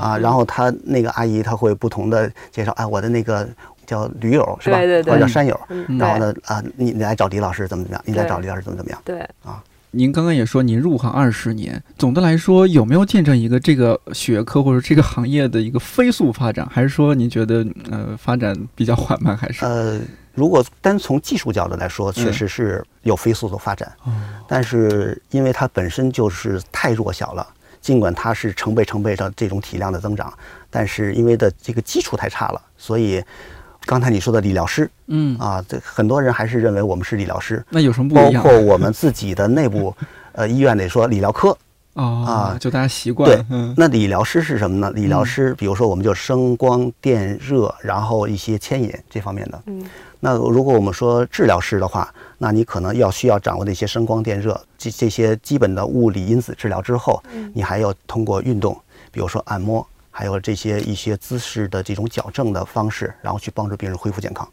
[0.00, 0.16] 啊。
[0.16, 3.46] 然后他那个阿姨他会不同的介绍，哎，我的那个
[3.84, 4.78] 叫驴友是吧？
[4.78, 5.12] 对对对。
[5.12, 5.60] 或者叫山友，
[5.98, 8.02] 然后呢啊，你你来找李老师怎么怎么样？
[8.06, 8.98] 你来找李老师怎么怎么样？
[9.04, 9.62] 对啊。
[9.94, 19.36] 您刚刚也说您入行二十年，总的来说有没有见证一个这个学科或者这个行业的一个飞速发展，还是说您觉得呃发展比较缓慢？
[19.36, 20.00] 还是呃，
[20.34, 23.92] 如果单从技术角度来说，确实是有飞速的发展，
[24.48, 27.46] 但是因为它本身就是太弱小了，
[27.82, 30.32] 尽管它是成倍成倍的这种体量的增长，
[30.70, 33.22] 但是因为的这个基础太差了，所以。
[33.84, 37.64] 刚才你说的理疗师，嗯啊，这很多人还是认为我们是理疗师。
[37.70, 38.42] 那有什么不一样？
[38.42, 39.94] 包括我们自己的内部，
[40.32, 41.56] 呃，医院得说理疗科。
[41.94, 43.28] 啊，就大家习惯。
[43.28, 43.44] 对，
[43.76, 44.90] 那理疗师是什么呢？
[44.92, 49.62] 理疗师，比如说我们就声光电热，然后一些牵引这方面的。
[49.66, 49.84] 嗯。
[50.18, 58.74] 那如果我们说治疗师的话，那你可能要需要掌握那些声光电热这这些基本的物理因子治疗之后，嗯你还要通过运动，
[59.10, 59.86] 比如说按摩。
[60.12, 64.48] 还有这些一些姿势的这种矫正的方式，然后去帮助病人恢复健康。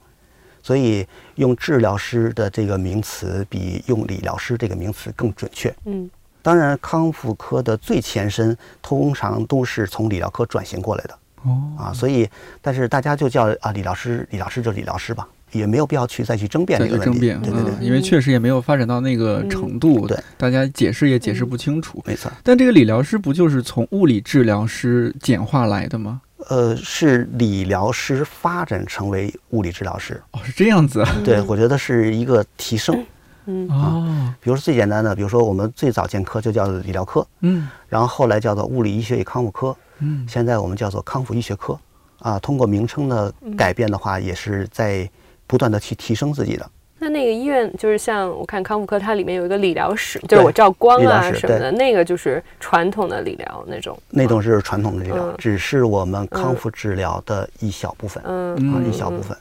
[0.63, 5.73] 所以用治疗师的这个名词比用理疗师这个名词更准确。
[5.85, 6.09] 嗯，
[6.41, 11.19] 当然康复科的最前身通常都是从理疗科转型过来的。
[11.43, 12.29] 哦，啊，所以
[12.61, 15.27] 但是大家就叫啊理疗师，理疗师就理疗师吧。
[15.51, 22.31] 也没有必要去再去争辩这个问题，对对对，因为确实也没有发展到那个程度，对，大家解释也解释不清楚，没错。
[22.43, 26.21] 但这个理疗师不就是从物理治疗师简化来的吗？
[26.49, 31.15] 呃，是理疗师发展成为物理治疗师，哦，是这样子啊？
[31.25, 33.05] 对，我觉得是一个提升，
[33.45, 33.67] 嗯。
[33.69, 41.77] 啊，比如说最简单的，比如说我们最早建科就叫理疗科，嗯，然后后来叫做物理医学与康复科，嗯，现在我们叫做康复医学科，
[42.19, 45.09] 啊，通过名称的改变的话，也是在。
[45.49, 46.69] 不断的去提升自己的。
[46.99, 53.97] 那那个医院就是像我看康复科，它里面有一个理疗室，就是我照光啊什么的，那个就是传统的理疗那种。
[54.09, 59.35] 那种是传统的治疗，只是我们康复治疗的一小部分，嗯，一小部分。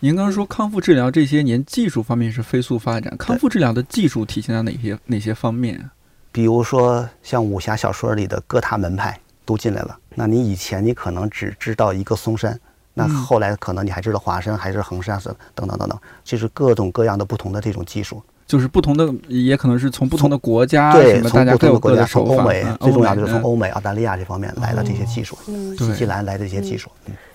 [0.00, 5.90] 您刚刚说康复治疗这些年技术方面是飞速发展，康复治疗的技术体现在哪些哪些方面？
[6.30, 12.60] 比如说像武侠小说里的各大门派都进来了，那你以前你可能只知道一个嵩山，
[12.98, 15.16] 那后来可能你还知道华生还是衡山
[15.54, 18.20] 等等等等，其实各种各样的不同的这种技术。
[18.44, 25.36] 就是不同的，也可能是从不同的国家，对，从不同的国家，从欧美，最重要就是从欧美、澳大利亚这方面来的这些技术，
[25.76, 26.90] 新西兰来的这些技术，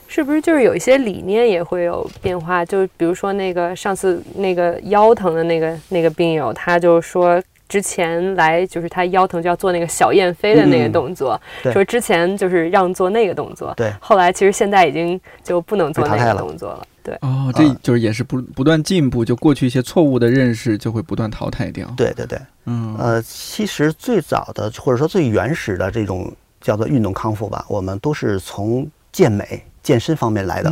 [0.07, 2.65] 是不是就是有一些理念也会有变化？
[2.65, 7.41] 就比如说那个上次那个腰疼的那个那个病友，他就说。
[7.73, 11.41] 之前来就是他腰疼就要做那个小燕飞的那个动作，
[11.73, 17.15] 说之前就是让做那个动作，对，后来其实现在已经就不能做那个动作了，对。
[17.21, 21.91] 哦，这就是也是不不断进步，就过去一些错误的认识就会不断淘汰掉。
[21.97, 26.31] 对对对，嗯，呃，其实最早的或者说最原始的这种
[26.61, 30.71] 叫做运动康复吧，我们都是从健美、健身方面来的，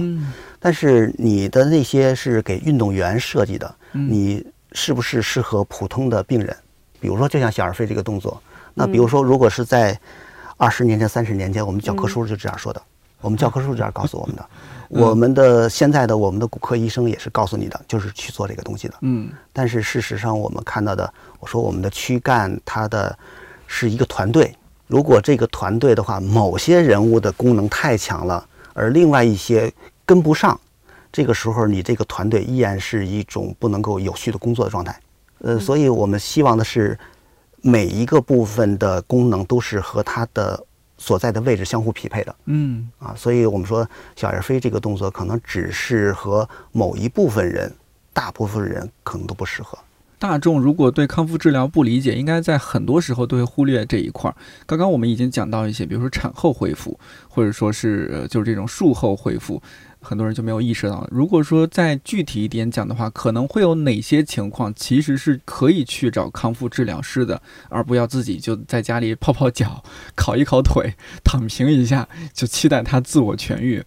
[0.59, 6.55] 但是你的那些是给运动员设计的，你是不是适合普通的病人？
[7.01, 8.41] 比如说，就像小儿飞这个动作，
[8.75, 9.99] 那比如说，如果是在
[10.55, 12.81] 二十年前、三十年前，我们教科书就这样说的，
[13.19, 14.45] 我们教科书这样告诉我们的，
[14.89, 18.93] 我们的现在的我们的骨科医生也是告诉你的，就是去做这个东西的。
[19.01, 19.31] 嗯。
[19.51, 23.17] 但是事实上，我们看到的，我说我们的躯干它的
[23.65, 29.73] 是一个团队，如果这个团队的话，某些人物的功能太强了，而另外一些
[30.05, 30.59] 跟不上，
[31.11, 34.95] 这个时候你这个团队依然是一种不能够有序的工作的状态。
[35.43, 36.97] 呃，所以我们希望的是，
[37.61, 40.63] 每一个部分的功能都是和它的
[40.97, 42.35] 所在的位置相互匹配的。
[42.45, 47.73] 嗯，啊，所以我们说小儿飞这个动作可能只适合某一部分人，
[48.13, 49.77] 大部分人可能都不适合。
[50.19, 54.35] 大众如果对康复治疗不理解，应该在很多时候都会忽略这一块儿。
[54.67, 59.59] 刚刚我们已经讲到一些，比如说产后恢复，或者说是就是这种术后恢复。
[60.01, 69.83] 很多人就没有意识到，如果说再具体一点讲的话，可能会有哪些情况其实是可以去找康复治疗师的，而不要自己就在家里泡泡脚、
[70.15, 73.83] 烤一烤腿、躺平一下就期待他自我痊愈。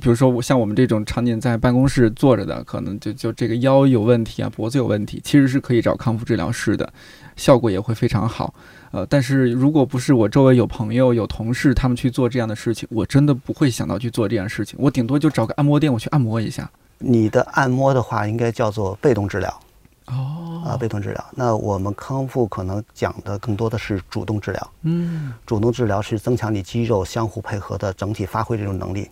[0.00, 6.90] 比如说，我像我们这种常年在办公室坐着的，可能就就这个腰有问题啊，脖子有问题，其实是可以找康复治疗师的，
[7.36, 8.54] 效果也会非常好。
[8.90, 14.78] 呃，但是如果不是我周围有朋友、有同事，他们去做这样的事情，我真的不会想到去做这样事情。
[14.80, 16.70] 我顶多就找个按摩店，我去按摩一下。
[16.98, 19.60] 你的按摩的话，应该叫做被动治疗。
[20.06, 21.24] 哦，啊，被动治疗。
[21.34, 24.70] 那我们康复可能讲的更多的是主动治疗。
[24.82, 29.08] 嗯，主动治疗是增强你肌肉相互配合的整体发挥这种能力。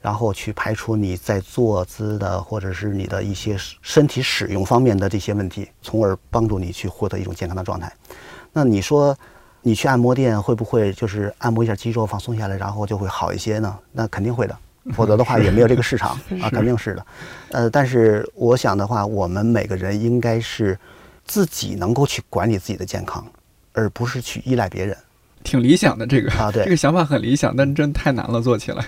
[0.00, 7.92] 然后去排除你在坐姿的或者是你的一些身体使用方面的这些问题，从而帮助你去获得一种健康的状态。
[8.52, 9.16] 那你说，
[9.62, 13.76] 你去按摩店会不会就是按摩一下肌肉放松下来，然后就会好一些呢？
[13.92, 14.56] 那肯定会的，
[14.94, 17.06] 否则的话也没有这个市场 啊，肯定是的。
[17.50, 20.78] 呃，但是我想的话，我们每个人应该是
[21.24, 23.26] 自己能够去管理自己的健康，
[23.72, 24.96] 而不是去依赖别人。
[25.44, 28.84] 挺理想的这个啊，对， 这个想法很理想，但真太难了做起来。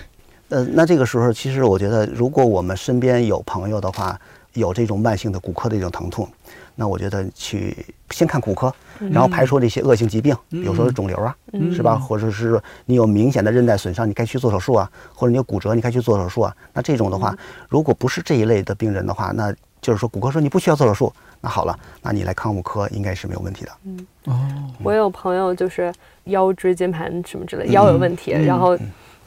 [0.51, 4.19] 呃，那这个时候，其实我觉得，如果我们身边有朋友的话，
[4.53, 6.27] 有这种慢性的骨科的一种疼痛，
[6.75, 7.73] 那我觉得去
[8.09, 11.33] 先看骨科，然后排除这些恶性疾病，比如说肿瘤啊，
[11.73, 11.95] 是吧？
[11.95, 14.85] 或者是你有明显的韧带损伤，你该去做手术啊；
[15.15, 16.53] 或者你有骨折，你该去做手术啊。
[16.73, 17.33] 那这种的话，
[17.69, 23.71] 如果不是这一类的病人的话，那就是说骨科说你不需要做手术，那好了，那你来康复科应该是没有问题的。
[23.85, 24.35] 嗯，哦，
[24.83, 25.93] 我有朋友就是
[26.25, 28.77] 腰椎间盘什么之类，腰有问题，然后。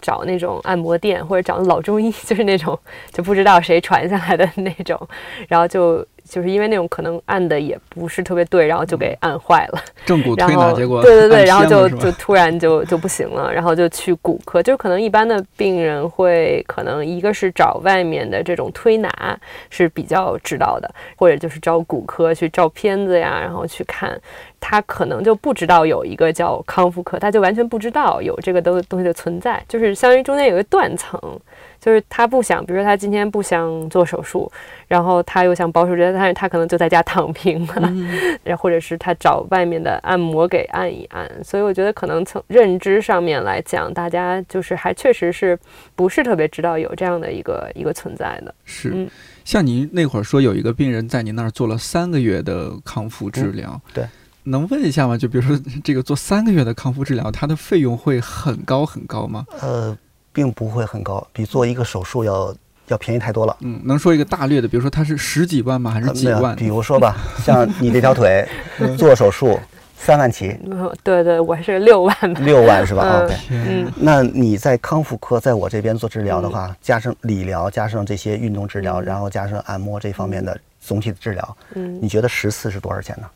[0.04, 2.78] 找那种按摩店，或者找老中医， 就是那种
[3.10, 5.08] 就不知道谁传下来的那种，
[5.48, 6.06] 然后就。
[6.28, 24.18] 就是因为那种可能按的也不是特别对，然后就给按坏了，正骨推拿结果对对对，然后就就突然就就不行了，然后就去骨科，就可能一般的病人会可能一个是找外面的这种推拿是比较知道的，或者就是找骨科去照片子呀，然后去看，
[24.58, 31.20] 他可能就不知道有一个叫康复科，他就完全不知道有这个东东西的存在，就是相当于中间有一个断层。
[31.84, 34.50] 就是他不想，比如说他今天不想做手术，
[34.88, 37.94] 然后他又想保守着，但是他可能就在家躺平了，
[38.42, 41.30] 然后或者是他找外面的按摩给按一按。
[41.44, 45.58] 所以我觉得可能从认知上面来讲，大家就是还确实是
[45.94, 48.54] 不是特别知道有这样的一个一个存在的。
[48.64, 49.06] 是，
[49.44, 54.06] 像您那会儿说有一个病人在您那儿做了三个月的康复治疗，对，
[54.44, 55.18] 能问一下吗？
[55.18, 59.44] 就比如说这个做三个月的康复治疗，它的费用会很高很高吗？
[59.60, 59.94] 呃。
[60.34, 62.54] 并不会很高，比做一个手术要
[62.88, 63.56] 要便宜太多了。
[63.60, 65.90] 嗯，能说一个大略的，比如说它是十几万吗？
[65.90, 66.54] 还是几万？
[66.56, 68.46] 比如说吧， 像你这条腿
[68.98, 69.58] 做手术
[69.96, 70.54] 三万起。
[71.02, 72.34] 对对，我是六万。
[72.44, 73.34] 六万是吧？OK。
[73.50, 83.26] 嗯，那你在康复科在我这边做治疗的话，加上理疗，加上这些运动治疗，然后加上按摩这方面的总体的治疗，嗯，你觉得十次是多少钱呢？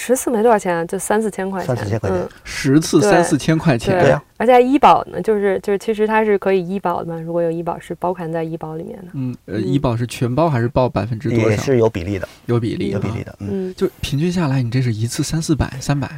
[0.00, 9.06] 十次没多少钱啊，就三四千块钱，三四千块钱嗯十次三四千块钱，对啊而且还医保呢，就是就是其实它是可以医保的嘛，如果有医保是包含在医保里面的。
[9.14, 11.50] 嗯，呃，嗯医保是全包还是报百分之多少？
[11.50, 13.24] 也是有比例的，有比例，有比例。
[13.24, 13.34] 的。
[13.40, 16.08] 嗯，嗯，就平均下来，你这是一次三四百、三百，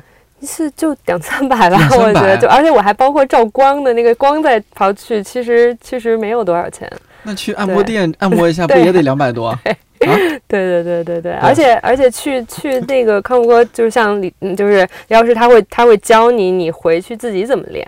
[0.40, 6.90] 一次就两三百吧我觉得就而且我还包括照光的那个光再刨去，其实其实没有多少钱。
[7.22, 9.58] 那去按摩店按摩一下，不也得两百多？
[10.48, 14.78] 对对对对对，而且而且去去那个康复科，就是像李，嗯就是
[15.08, 17.86] 李老师他会他会教你，你回去自己怎么练。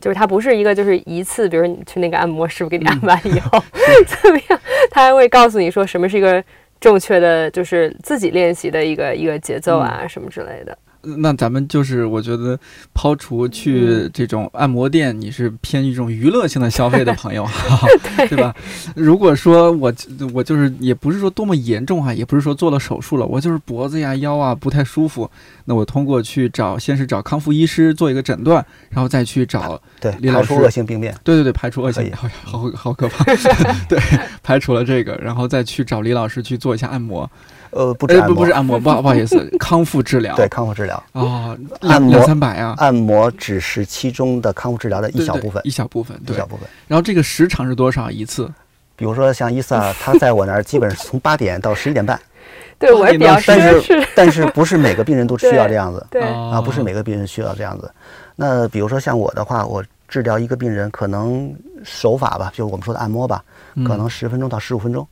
[0.00, 3.58] 就是他不是一个，就是一次，比如你去那个按摩师傅给你按完以后
[4.04, 4.60] 怎么样，
[4.90, 6.44] 他还会告诉你说什么是一个
[6.78, 10.76] 正确的，就是自己练习的一个一个节奏啊、什么之类的。
[11.18, 12.58] 那咱们就是，我觉得
[12.92, 17.46] 抛除去嗯这种按摩店，你是偏一种娱乐性的消费的朋友，
[18.28, 18.54] 对吧？
[18.94, 19.92] 如果说我
[20.32, 25.30] 我就是也不是说多么严重哈，也不是说做了手术了，我就是脖子呀、腰啊不太舒服，
[25.66, 31.14] 那我通过去找，先是找康复医师做一个诊断，然后再去找，对，李老排除师恶性病变。
[31.22, 32.28] 对对对，排除恶，性好
[32.58, 33.24] 好好可怕，
[33.88, 33.98] 对，
[34.42, 37.30] 排除了这个，然后再去找李老师去做一下按摩，
[37.74, 46.46] 呃，不止哎，按摩，不不是按摩，不好不好意思，康复治疗，对康复治疗，哦，按摩两两三百啊，按摩只是其中的康复治疗的一小部分，一小部分，一小。
[46.46, 46.68] 部分。
[46.86, 48.50] 然后这个时长是多少一次？
[48.96, 52.20] 比如说像伊萨，他在我那儿基本是从八点到十一点半，
[52.78, 56.60] 对我也比较但奢是，但是不是每个病人都需要这样子对，啊？
[56.60, 57.90] 不是每个病人需要这样子。
[58.36, 61.52] 那比如说像我的话，我治疗一个病人，可能
[61.82, 63.42] 手法吧，就是我们说的按摩吧，
[63.74, 65.04] 嗯可能十分钟到十五分钟。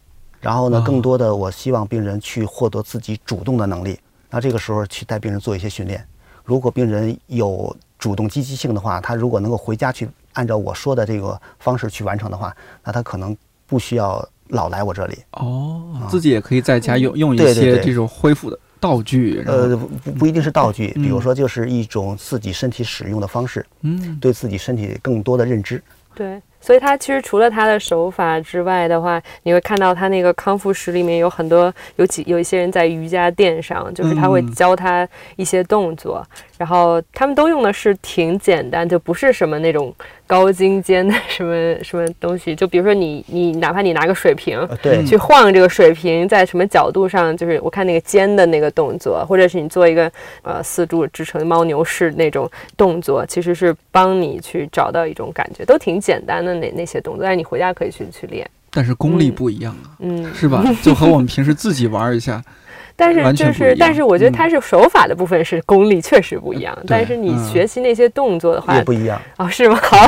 [0.43, 3.99] 然后呢哦，更多的我希望病人去获得自己主动的能力。
[4.29, 6.05] 那这个时候去带病人做一些训练。
[6.45, 13.37] 如果病人有主动积极性的话，他如果能够回家去按照我说的这个方式去完成的话，那他可能
[13.67, 15.19] 不需要老来我这里。
[15.33, 25.81] 哦，自己也可以在家用用一些这种恢复的道具，呃，不不不一定是道具，比如嗯说就是一种自己身体使用的方式，嗯，对自己身体更多的认知。
[26.15, 35.07] 对，所以他其实除了他的手法之外的话，你会看到他那个康复室里面有很多有几有一些人在瑜伽垫上，就是他会嗯教他
[35.37, 39.95] 一些动作，然后他们都用的是挺简单，就不是什么那种
[40.27, 41.55] 高精尖的什么
[41.85, 42.55] 什么东西。
[42.55, 44.53] 就比如说你你哪怕你拿个水瓶。
[44.53, 50.11] 呃，对嗯去晃这个水瓶在什么角度上，就是我看那个尖的那个动作，或者是你做一个
[50.43, 60.65] 呃四柱支撑猫牛式那种动作，其实是帮你去找到一种感觉，都挺简单的那那些动作，但是你回家可以去去练，但是功力嗯不一样啊，嗯，是吧？
[60.83, 62.43] 就和我们平时自己玩一下，
[62.97, 69.21] 但是完就是，全不一样但是我觉得嗯它是手法的部分是功力确实不一样，但是你嗯学习那些动作的话也，不一样。
[69.39, 69.77] 哦，是吗？
[69.83, 70.07] 好，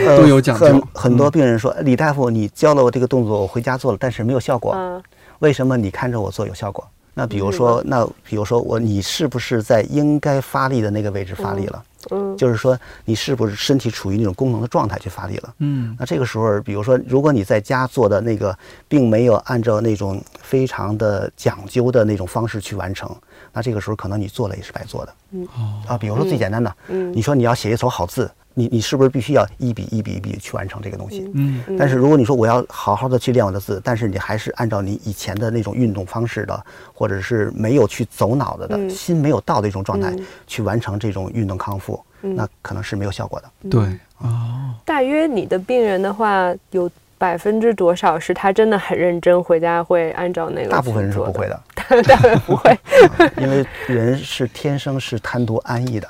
[0.16, 4.74] 都有讲究很，很多嗯病人说，李大夫，你教了我这个动作，我回家做了，但是没有效果。
[4.76, 5.02] 嗯
[5.40, 6.86] 为什么你看着我做有效果？
[7.14, 11.82] 那比如说，那比如说我，你是不是在应该发力的那个位置发力了？
[12.10, 15.54] 嗯，就是说，你是不是身体处于那种功能的状态去发力了？
[15.58, 15.94] 嗯。
[15.98, 18.56] 那这个时候，比如说，如果你在家做的那个，
[18.88, 23.14] 并没有按照那种非常的讲究的那种方式去完成，
[23.52, 25.14] 那这个时候可能你做了也是白做的。
[25.32, 25.46] 嗯。
[25.86, 27.12] 啊，比如说最简单的，嗯。
[27.12, 31.30] 你说你要写一手好字，你你是不是必须要一笔一笔一笔去完成这个东西？
[31.34, 43.50] 嗯但是如果你说我要好好的去练我的字，但是你还是按照你以前的那种运动方式的，或者是没有去走脑子的、嗯心没有到的一种状态、嗯去完成这种运动康复，那可能是没有效果的。
[43.70, 43.82] 对
[44.18, 50.70] 哦，大约你的病人的话，有百分之多少是他真的很认真，回家会按照那个？
[50.70, 51.62] 大部分人是不会，的，
[52.02, 52.78] 大部分不会。
[53.38, 56.08] 因为人是天生是贪图安逸的，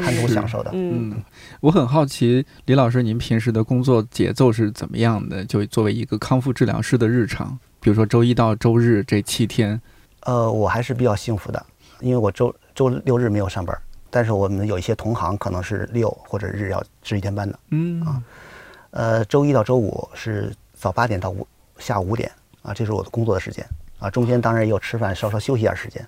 [0.00, 0.70] 贪图享受的。
[0.72, 1.22] 嗯嗯，
[1.60, 5.44] 我很好奇，李老师，您平时的工作节奏是怎么样的？
[5.44, 9.80] 就作为一个康复治疗师的日常，比如说周一到周日这七天，
[10.20, 11.66] 呃，我还是比较幸福的，
[12.00, 13.76] 因为我周周六日没有上班，
[14.10, 17.58] 但是我们有一些同行可能是六或者日要值一天班的。
[17.70, 18.22] 嗯啊
[18.90, 21.46] 呃，周一到周五是早八点到五
[21.78, 22.30] 下午五点
[22.62, 23.66] 啊，这是我的工作的时间
[23.98, 26.06] 啊，中间当然也有吃饭稍稍休息一下时间。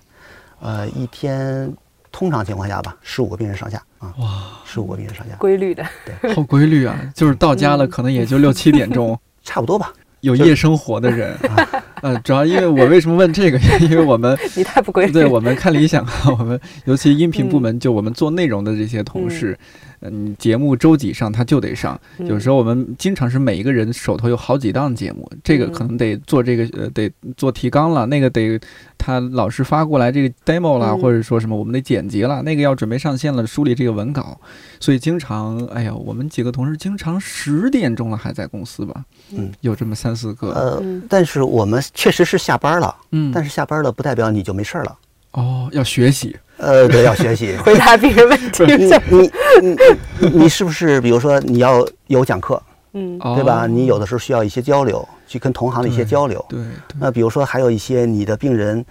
[0.59, 1.71] 呃，一天
[2.11, 5.85] 通常情况下吧，十五个病人上下啊，哇，十五个病人上下，规律的，
[6.21, 6.99] 对 好规律啊！
[7.13, 9.17] 就是到家了，嗯可能也就六七点钟。
[9.43, 9.91] 差不多吧。
[10.21, 11.33] 有夜生活的人，
[12.01, 13.57] 呃，主要因为我为什么问这个？
[13.79, 15.11] 因为我们你太不规律。
[15.13, 19.57] 对我们看理想啊，我们尤其音频部嗯门，就我们做内容的这些同事，
[20.01, 21.99] 嗯，节目周几上他就得上。
[22.17, 28.59] 嗯有时候我们经常是每一个人手头有好几档节目，这个嗯可能得做这个呃得做提纲了，那个得
[28.97, 34.39] 他老师发过来这个 demo 了，嗯或者说什么我们得剪辑了，那个要准备上线了，梳理这个文稿。
[34.79, 44.97] 所以经常，哎呀，我们几个同事经常十点钟了还在公司吧，嗯，有这么三四个，呃嗯，但是我们确实是下班了，嗯，但是下班了不代表你就没事儿了。
[45.31, 46.35] 哦，要学习。
[46.57, 48.65] 呃，对，要学习 回答别人问题。
[48.65, 48.91] 你
[49.61, 49.77] 你
[50.21, 52.61] 你你是不是，比如说你要有讲课，
[52.93, 53.65] 嗯，对吧？
[53.65, 56.43] 你有的时候需要一些交流，去跟同行的一些交流。
[56.49, 56.59] 对。
[56.99, 58.85] 那比如说还有一些你的病人，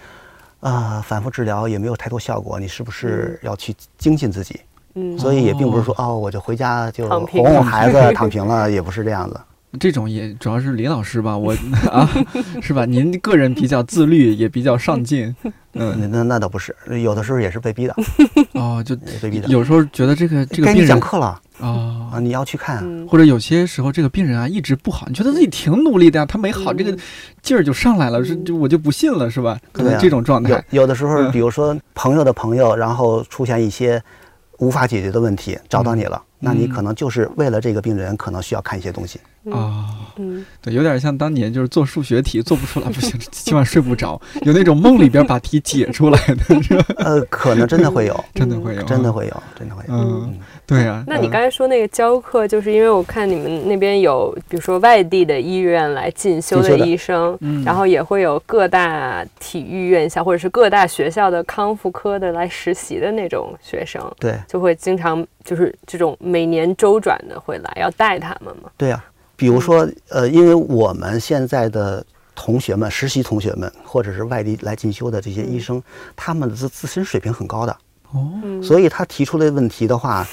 [0.61, 4.59] 啊，反复治疗也没有太多效果，你是不是要去精进自己？
[4.95, 5.15] 嗯。
[5.19, 9.39] 所以也并不是说哦，我就回家就哄哄孩子 躺平了，也不是这样子。
[9.79, 11.53] 这种也主要是李老师吧，我
[11.91, 12.09] 啊，
[12.61, 12.85] 是吧？
[12.85, 15.35] 您个人比较自律，也比较上进，
[15.73, 17.95] 嗯，那那倒不是，有的时候也是被逼的。
[18.53, 19.47] 哦，就被逼的。
[19.47, 26.97] 有时候觉得这个这个病人讲课了啊啊，你要去看，或者有些时候这个病人啊一直不好，你觉得自己挺努力的呀，他没好，这个
[27.43, 29.59] 劲儿就上来了，是就我就不信了，是吧？
[29.71, 30.63] 可能这种状态。
[30.71, 34.01] 有的时候，比如说朋友的朋友，然后出现一些
[34.57, 36.19] 无法解决的问题，找到你了。
[36.39, 39.19] 那你可能就是为了这个病人，可能需要看一些东西。
[39.51, 39.95] 啊。
[40.17, 46.85] 嗯，对，有点像当年就是做数学题做不出来，不行， 今晚睡不着，有那种梦里边把题解出来的，是吧？
[46.97, 49.93] 呃，可能真的会有， 真的会有，真的会有，真的会有。
[49.93, 50.37] 嗯，
[50.69, 51.03] 对呀。
[51.05, 66.15] 那你刚才说那个教课，就是因为我看你们那边有，比如说外地的医院来进修的医生，然后也会有各大体育院校或者是各大学校的康复科的来实习的那种学生，对，就会经常就是这种。
[66.21, 68.69] 每年周转的会来，要带他们嘛？
[68.77, 69.03] 对呀，
[69.35, 72.05] 比如说，呃，因为我们现在的
[72.35, 75.81] 同学们、实习同学们，或者是外地来进修的这些医生，
[76.15, 77.75] 他们的自自身水平很高的
[78.11, 78.29] 哦，
[78.61, 80.27] 所以他提出的问题的话，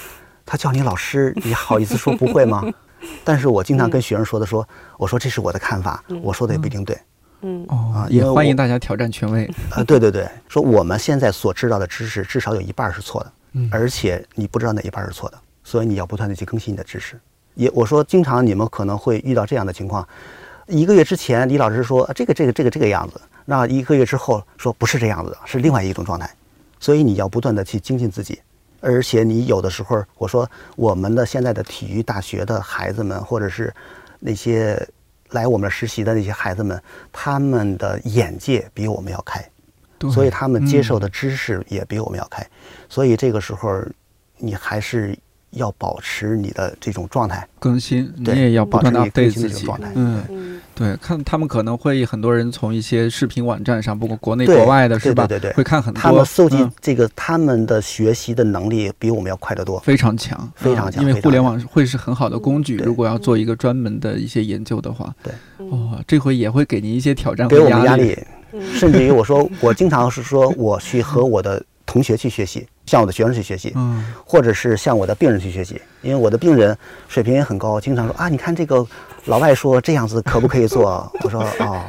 [0.46, 2.64] 他叫你老师， 你好意思说不会吗？
[3.22, 4.66] 但是我经常跟学生说的说，
[4.96, 6.98] 我说这是我的看法，我说的也不一定对，
[7.42, 7.66] 嗯。
[7.68, 9.44] 哦，也欢迎大家挑战权威。
[9.70, 13.32] 啊，对对对，说我们现在所知道的知识至少有一半是错的，
[13.70, 15.38] 而且你不知道哪一半是错的。
[15.62, 17.18] 所以你要不断的去更新你的知识，
[17.54, 20.06] 也我说经常你们可能会遇到这样的情况，
[20.68, 26.30] 一个月之前李老师说这个这个这个这个样子，那一个月之后说不是这样子的，是另外一种状态，
[26.78, 28.40] 所以你要不断的去精进自己，
[28.86, 33.74] 而且你有的时候我说我们的现在的体育大学的孩子们，或者是
[34.20, 34.80] 那些
[35.30, 36.80] 来我们实习的那些孩子们，
[37.12, 39.44] 他们的眼界比我们要开，
[40.12, 42.46] 所以他们接受的知识也比我们要开，
[42.88, 43.82] 所以这个时候
[44.38, 45.18] 你还是。
[45.56, 49.66] 要保持你的这种状态更新，你也要不断的 update 自己。
[49.94, 55.26] 嗯，对，看他们可能会很多人从一些视频网站上，不管国内国外的，是吧？
[55.26, 56.00] 对对对，会看很多。
[56.00, 61.02] 他们搜集这个，他们的学习的能力比我们要快得多，非常强，非常强。
[61.02, 65.32] 因为互联网会是很好的工具，如果要做一个专门的一些研究的话，对。
[65.66, 68.16] 哦，这回也会给您一些挑战，给我们压力，
[68.74, 71.62] 甚至于我说，我经常是说，我去和我的。
[71.96, 76.76] 同学去学习，向我的学生去学习，嗯，或者是向我的病人去学习，因为我的病人
[77.08, 78.86] 水平也很高，经常说啊，你看这个
[79.24, 81.10] 老外说这样子可不可以做？
[81.24, 81.86] 我说哦，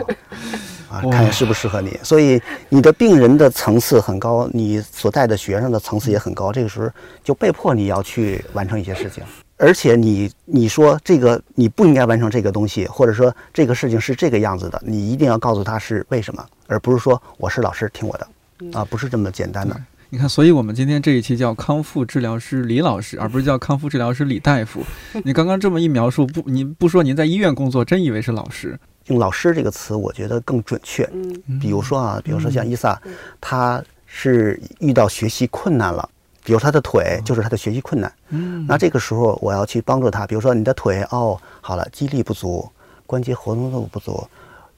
[0.90, 2.00] 啊，看适不适合你。
[2.04, 6.90] 所以你的病人的层次很高，你所带的学生的层次也很高，这个时候
[7.22, 9.22] 就被迫你要去完成一些事情，
[9.58, 18.28] 而且你你说这个你不应该完成这个东西，或者说这个事情是这个样子的，你一定要告诉他是为什么，而不是说我是老师听我的。
[18.74, 19.80] 啊，不是这么简单的。
[20.10, 24.82] 你看，所以我们今天这一期叫康复治疗师李老师，而不是叫康复治疗师李大夫。
[25.26, 28.80] 你刚刚这么一描述，不，您不说您在医院工作，真以为是老师。
[29.08, 31.04] 用“老师”这个词，我觉得更准确。
[31.14, 33.02] 嗯，比如说啊，比如说像伊萨，
[33.42, 36.10] 他是遇到学习困难了，
[36.44, 38.12] 比如他的腿就是他的学习困难。
[38.30, 40.26] 嗯，那这个时候我要去帮助他。
[40.26, 42.70] 比如说你的腿，哦，好了，肌力不足，
[43.06, 44.26] 关节活动度不足，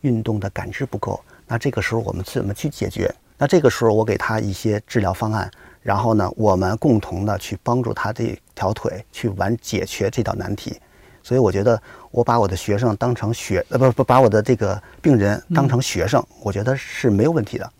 [0.02, 1.20] 运动的感知不够。
[1.48, 3.14] 那这个时候我们怎么去解决？
[3.42, 5.50] 那这个时候，我给他一些治疗方案，
[5.82, 10.78] 然后呢，我们共同的去帮助他这条腿去完解决这道难题。
[11.24, 11.82] 所以我觉得，
[12.12, 17.72] 我把我的学生当成学，呃，不不，把我的这个病人当成学生，我觉得是没有问题的。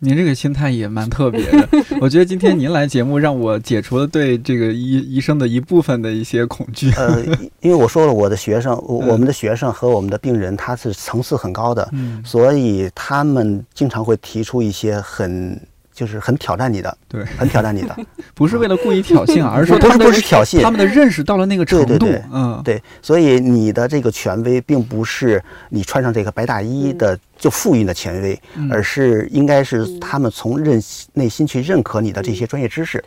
[0.00, 1.68] 您这个心态也蛮特别的，
[2.00, 6.90] 我觉得今天您来节目，让我解除了对这个医医生的一部分的一些恐惧。
[6.92, 7.20] 呃，
[7.60, 11.90] 因为我说了，我的学生， 我我们的学生和我们的病人，他是层次很高的，
[12.24, 15.60] 所以他们经常会提出一些很。
[15.98, 17.96] 就是很挑战你的，对，很挑战你的，
[18.32, 28.40] 不是为了故意挑衅， 而是说不是不是挑衅，他们的认识到了那个程度，嗯，对，所以你的这个权威并不是你穿上这个白大衣的就赋予的权威，
[28.70, 30.80] 而是应该是他们从认
[31.14, 33.02] 内心去认可你的这些专业知识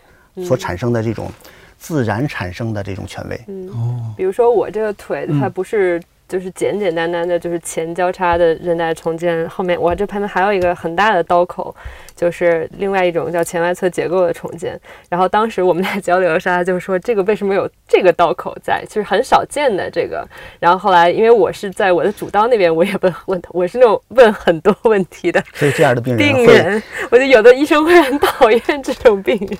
[0.45, 1.31] 所产生的这种
[1.79, 3.37] 自然产生的这种权威。
[3.69, 6.01] 哦，比如说我这个腿它不是。
[6.31, 11.75] 就是简简单单的，就是前交叉的韧带重建，后面我这旁边还有一个很大的刀口，
[12.21, 14.79] 就是另外一种叫前外侧结构的重建。
[15.09, 20.23] 然后当时我们在交流的时候，他就说这个为什么有这个刀口在，就是很少见的这个。
[20.59, 25.43] 然后后来因为我是在我的主刀那边，我也问问，我是那种问很多问题的。
[25.55, 29.57] 所以这样的病人，病人，我觉得有的医生会很讨厌这种病人，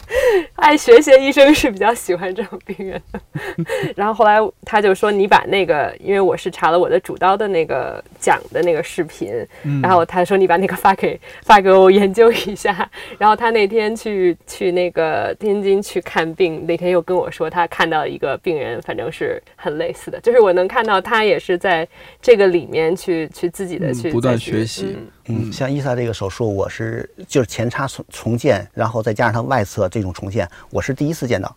[0.58, 3.20] 爱学习的医生是比较喜欢这种病人的。
[3.98, 6.52] 然后后来他就说，你把那个，因为我是。
[6.52, 9.34] 查了我的主刀的那个讲的那个视频，
[9.82, 12.90] 然后他说你把那个发给发给我研究一下。
[13.18, 21.88] 然后他那天去去那个天津去看病，那天又跟我说他看到一个病人，反正是很类似的，就是我能看到他也是在
[22.22, 24.98] 这个里面去去自己的去不断学习。
[25.28, 31.56] 嗯，像伊萨这个手术，我是就是前叉重重建，然后再加上他外侧这种重建，我是第一次见到。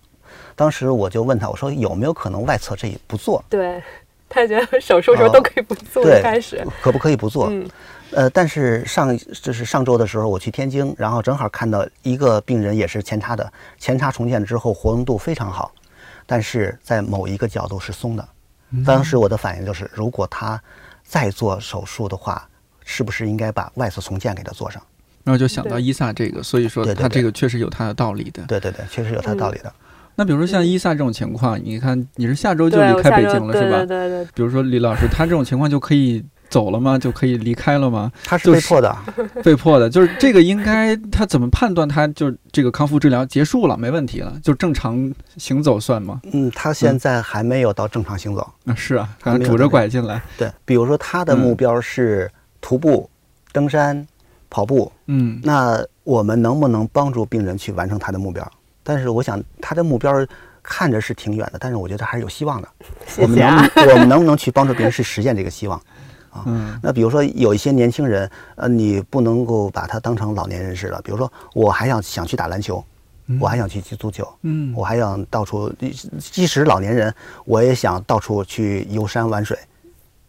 [0.54, 3.44] 当时我就问他，我说有没有可能外侧这不做？
[3.48, 3.82] 对。
[4.26, 7.46] 他觉得手术时候都可以不做，开始可不可以不做？
[7.50, 7.64] 嗯，
[8.14, 15.72] 呃，但是上就是上周的时候我去天津，然后正好看到一个病人也是前叉的，前叉重建之后活动度非常好，
[16.26, 18.28] 但是在某一个角度是松的。
[18.84, 20.60] 当时我的反应就是，如果他
[21.04, 22.48] 再做手术的话，
[22.84, 24.82] 是不是应该把外侧重建给他做上？
[25.22, 28.42] 然后就想到伊萨这个，所以说他这个确实有他的道理的。
[28.46, 29.72] 对对对，确实有他的道理的。
[30.16, 33.78] 那比如说像伊萨这种情况，你看你是下周就离开北京了，是吧？
[33.78, 34.24] 对对对。
[34.34, 36.24] 比如说李老师，他这种情况就可以
[36.54, 36.96] 走了吗？
[36.96, 38.12] 就可以离开了吗？
[38.22, 38.96] 他是被迫的，
[39.42, 39.90] 被迫的。
[39.90, 41.88] 就是这个应该他怎么判断？
[41.88, 46.20] 他就这个康复治疗结束了，没问题了，就正常行走算吗？
[46.32, 48.48] 嗯，他现在还没有到正常行走。
[48.62, 50.22] 那是啊，刚拄着拐进来。
[50.38, 52.30] 对，比如说他的目标是
[52.60, 53.10] 徒步、
[53.50, 54.06] 登山、
[54.48, 54.92] 跑步。
[55.06, 58.48] 嗯，那我们能不能帮助病人去完成他的目标？
[58.84, 60.12] 但是我想他的目标
[60.62, 62.68] 看着是挺远的，但是我觉得还是有希望的。
[63.18, 65.80] 我们能我们能不能去帮助别人去实现这个希望
[66.34, 66.80] 啊？
[66.82, 71.00] 那比如说有一些年轻人，呃，你不能够把他当成老年人似的。
[71.02, 72.84] 比如说，我还想想去打篮球，
[73.40, 75.72] 我还想去踢足球，嗯，我还想到处，
[76.18, 77.14] 即使老年人，
[77.44, 79.56] 我也想到处去游山玩水，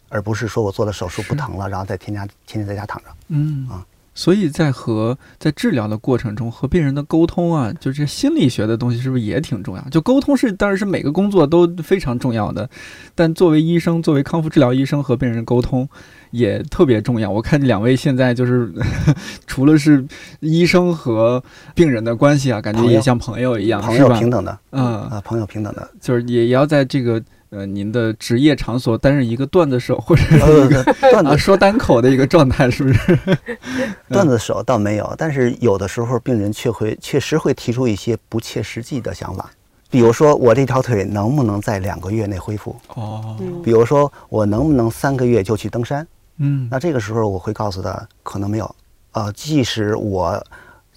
[0.08, 3.84] 而不是说我做了手术不疼了，然后再天天天天在家躺着，嗯啊。
[4.16, 9.88] 所以在和在治疗的过程中和病人的沟通啊，就是心理学的东西是不是也挺重要？
[9.90, 12.68] 就沟通是当然是每个工作都非常重要的，
[13.14, 15.86] 但作为医生，作为康复治疗医生和病人沟通
[16.30, 17.30] 也特别重要。
[17.30, 18.72] 我看两位现在就是
[19.46, 20.02] 除了是
[20.40, 21.42] 医生和
[21.74, 27.22] 病人的关系啊，感觉也像朋友一样，朋友平等的，嗯啊，朋友平等的，就是也也要在这个。
[27.50, 30.22] 呃，您的职业场所担任一个段子手或者
[30.64, 30.82] 一个
[31.12, 33.18] 段子说单口的一个状态，是不是？
[34.10, 39.48] 段子手倒没有，但是有的时候病人却会确实会提出一些不切实际的想法，
[39.88, 42.74] 比如说我这条腿能不能在两个月内恢复？
[42.94, 46.06] 哦，比如说我能不能三个月就去登山？
[46.38, 48.76] 嗯，那这个时候我会告诉他，可能没有。
[49.12, 50.44] 呃，即使我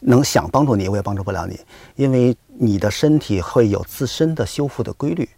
[0.01, 1.57] 能想帮助你，我也帮助不了你，
[1.95, 5.29] 因为你的身体会有自身的修复的规律。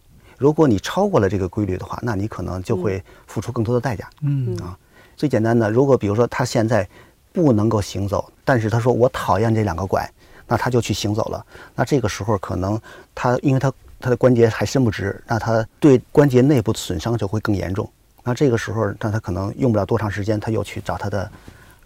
[0.42, 4.10] 如果你超过了这个规律的话，那你可能就会付出更多的代价。
[4.22, 4.76] 嗯啊，
[5.16, 6.88] 最简单的，如果比如说他现在
[7.32, 10.04] 不能够行走，但是他说我讨厌这两个拐，
[10.48, 11.46] 那他就去行走了。
[11.76, 12.76] 那这个时候可能
[13.14, 17.88] 他因为他他的关节还伸不直，那他对关节内部损伤就会更严重。
[18.24, 21.30] 那这个时候，那他可能用不了多长时间，他又去找他的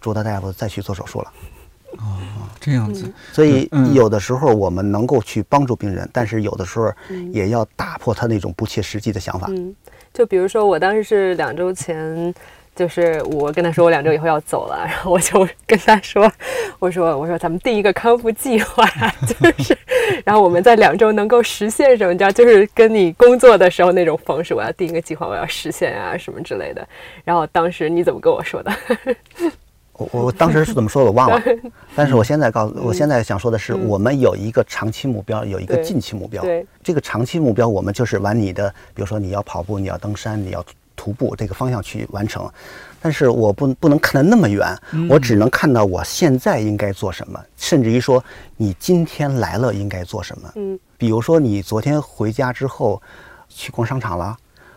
[0.01, 1.31] 主刀大夫再去做手术了。
[1.99, 6.93] 哦，这样子，所以有的时候我们能够去帮助病人，但是有的时候
[7.33, 9.47] 也要打破他那种不切实际的想法。
[9.51, 9.75] 嗯，
[10.13, 12.35] 就比如说我当时是两周前，
[12.75, 16.31] 就是我跟他说我两周以后要走了， 然后我就跟他说，
[16.79, 18.85] 我说我说咱们定一个康复计划，
[19.27, 19.77] 就是，
[20.25, 22.13] 然后我们在两周能够实现什么？
[22.13, 26.87] 你知道，就是跟你工作的时候那种方式，我要定一个计划，我要实现啊什么之类的。
[27.25, 28.73] 然后当时你怎么跟我说的？
[29.99, 31.43] 我我当时是怎么说的我忘了，
[31.95, 36.43] 但是我现在告诉，我现在想说的是，我们有一个长期目标，有一个近期目标。
[36.43, 42.47] 对，这个长期目标，我们就是往你的，比如说你要跑步，你要登山，你要徒步这个方向去完成。
[43.01, 44.77] 但是我不不能看得那么远，
[45.09, 48.23] 我只能看到我现在应该做什么，甚至于说
[48.57, 50.53] 你今天来了应该做什么。
[50.57, 53.01] 嗯，比如说你昨天回家之后
[53.49, 54.37] 去逛商场了，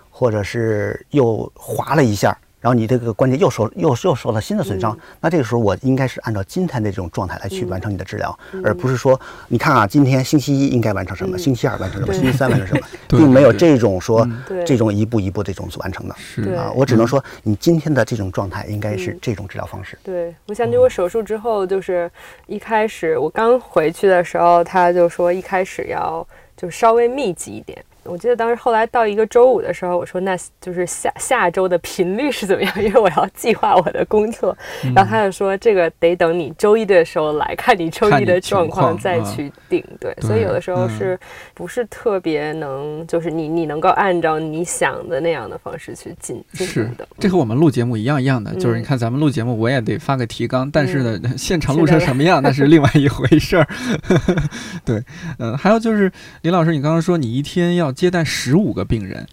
[0.09, 2.37] 或者是又滑了一下。
[2.59, 14.27] 然后你这个关节又受又又受了新的损伤，那这个时候我应该是按照今天的这种状态来去完成你的治疗，而不是说你看啊，今天星期一应该完成什么，星期二完成什么，星期三完成什么， 并没有这种说
[14.65, 16.15] 这种一步一步这种完成的。
[16.17, 16.41] 是。
[16.53, 19.97] 啊，我只能说你今天的这种状态应该是这种治疗方式。
[20.03, 22.11] 对我想起我手术之后，就是
[22.47, 27.83] 一开始我刚回去的时候，他就说一开始要就稍微密集一点。
[28.09, 32.73] 我记得当时后来到一个周五的时候，我说那就是下下周的频率是怎么样？
[32.81, 34.55] 因为我要计划我的工作。
[34.95, 39.83] 然后他就说这个得等你周一的时候来看你周一的状况再去定。
[39.99, 41.19] 对，所以有的时候是
[41.53, 47.07] 不是特别能，就是你你能够按照你想的那样的方式去进进是的。
[47.19, 53.67] 这和我们录节目一样一样的，就是你看咱们录节目，我也得发个提纲，但是呢， 现场录成什么样那是另外一回事儿。
[54.85, 55.03] 对，
[55.37, 59.27] 嗯，还有就是李老师，你刚刚说你一天要接待十五个病人，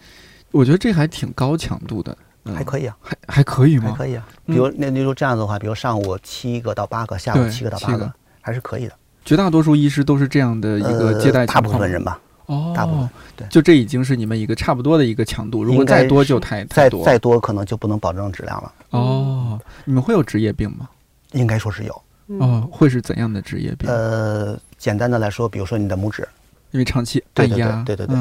[0.50, 2.18] 我觉得这还挺高强度的，
[2.52, 3.92] 还可以啊，还还可以吗？
[3.92, 4.26] 还可以啊。
[4.44, 8.92] 比如那那如这样子的话，比如上午七个到八个，下午七个到八个，还是可以的。
[9.24, 12.20] 绝大多数医师都是这样的一个接待大部分人吧。
[12.46, 15.62] 哦，大部分对，就这已经是你们一个差不多的一个强度。
[15.62, 18.72] 如果再多就太太多，再多可能就不能保证质量了。
[18.90, 20.88] 哦，你们会有职业病吗？
[21.34, 22.02] 应该说是有。
[22.40, 23.88] 哦，会是怎样的职业病？
[23.88, 26.26] 呃，简单的来说，比如说你的拇指，
[26.72, 28.16] 因为长期按压，对对对。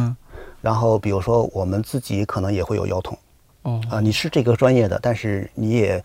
[0.66, 3.18] 然后比如说我们自己可能也会有腰痛。
[3.62, 3.82] 哦。
[3.90, 6.04] 啊，你是这个专业的，但是你也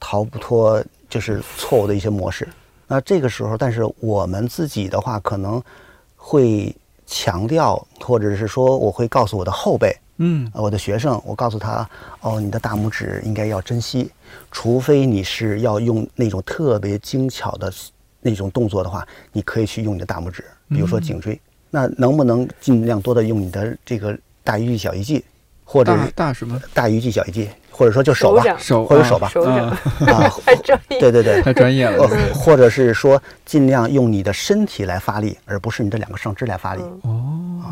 [0.00, 2.48] 逃不脱就是错误的一些模式。
[2.86, 5.62] 那这个时候，但是我们自己的话可能
[6.16, 6.74] 会。
[7.10, 11.88] 强调，或者是说，我会告诉我的后辈，嗯，我的学生，我告诉他，
[12.20, 14.10] 哦，你的大拇指应该要珍惜，
[14.50, 17.72] 除非你是要用那种特别精巧的
[18.20, 21.40] 那种动作的话，你可以去用你的大拇指，比如说颈椎，
[21.70, 25.24] 那能不能尽量多的用你的这个大鱼际小鱼际，
[25.64, 27.48] 或者大什么大鱼际小鱼际？
[27.70, 29.30] 或者说就手吧，手或者手吧，
[30.08, 32.08] 啊， 太专业，对对对， 太专业了。
[32.34, 36.82] 或者是说尽量用你的身体来发力，而不是你的两个上肢来发力。
[37.02, 37.62] 哦，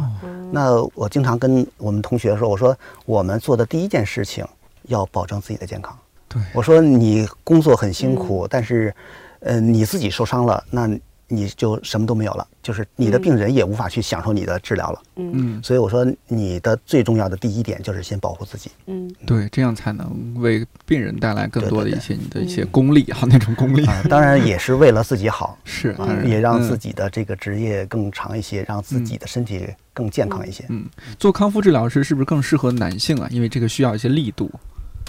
[0.52, 4.46] 那我经常跟我们同学说，我说我们做的第一件事情
[4.84, 5.98] 要保证自己的健康。
[6.28, 8.94] 对，我说你工作很辛苦，但是，
[9.40, 10.88] 呃，你自己受伤了，那。
[11.28, 15.02] 你就什么都没有了，就是你的病人也无法去享受你的治疗了。
[15.16, 18.70] 嗯，所以我说你的最重要的第一点就是先保护自己。
[18.86, 23.84] 嗯，对，这样才能为病人带来更多的一些你的一些功力啊，那种功力。
[24.08, 30.64] 当然也是为了自己好， 是，也让自己的这个职业更长一些，让自己的身体更健康一些。
[30.68, 30.84] 嗯，
[31.18, 33.26] 做康复治疗师是不是更适合男性啊？
[33.32, 34.50] 因为这个需要一些力度。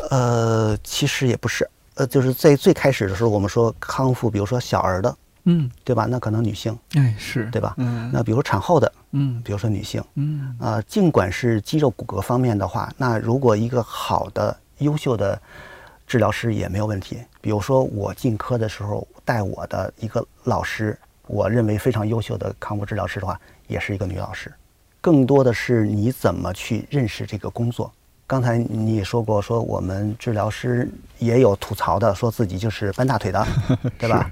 [0.09, 5.15] 呃，其实也不是，呃，就是在最开始的时候，我们说康复，比如说小儿的。
[5.49, 6.05] 嗯，对吧？
[6.09, 7.73] 那可能女性，哎，是对吧？
[7.77, 15.41] 嗯，那比如产后的，嗯，比如说女性，嗯，啊，尽管是肌肉骨骼方面的话，那如果一个好的、优秀的
[16.05, 17.17] 治疗师也没有问题。
[17.39, 24.53] 比如说我进科的时候带我的一个老师，我认为非常优秀的康复治疗师的话，也是一个女老师。
[24.99, 27.89] 更多的是你怎么去认识这个工作。
[28.27, 33.47] 刚才你也说过，说我们治疗师也有吐槽的，说自己就是搬大腿的，
[33.97, 34.29] 对吧？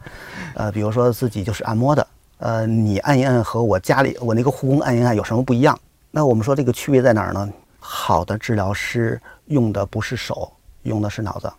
[0.53, 2.05] 呃，比如说自己就是按摩的，
[2.39, 5.79] 呃，你按一按和我家里我那个护工按一按有什么不一样？
[6.11, 7.49] 那我们说这个区别在哪儿呢？
[7.79, 10.51] 好的治疗师用的不是手，
[10.83, 11.49] 用的是脑子，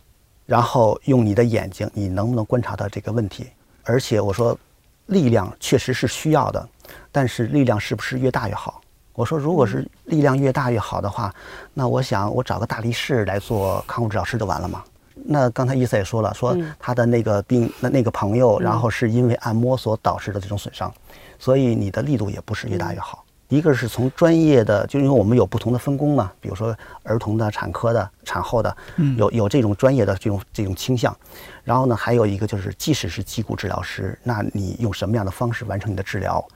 [0.45, 3.47] 然后用你的眼睛，你能不能观察到这个问题？
[3.83, 4.59] 而且我说，
[5.07, 6.69] 力量确实是需要的，
[7.11, 8.83] 但是力量是不是越大越好？
[9.17, 11.35] 我说，如果是力量越大越好的话，
[11.73, 14.85] 那我想我找个大力士来做康复治疗师就完了嘛？
[15.25, 20.93] 那刚才伊赛也说了，说他的那个病那那个朋友，然后是因为按摩所导致的这种损伤，
[21.39, 23.25] 所以你的力度也不是越大越好。
[23.49, 28.77] 一个是从专业的，就因为我们有不同的分工嘛，比如说儿童的、产科的、产后的，
[29.17, 31.17] 有有这种专业的这种这种倾向。
[31.65, 36.47] 然后呢，还有一个就是，即使是脊骨治疗师，那你用什么样的方式完成你的治疗，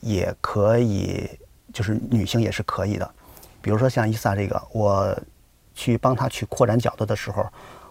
[0.00, 1.28] 也可以。
[1.74, 3.10] 就是女性也是可以的，
[3.60, 5.14] 比如说像伊萨这个，我
[5.74, 7.44] 去帮她去扩展角度的时候，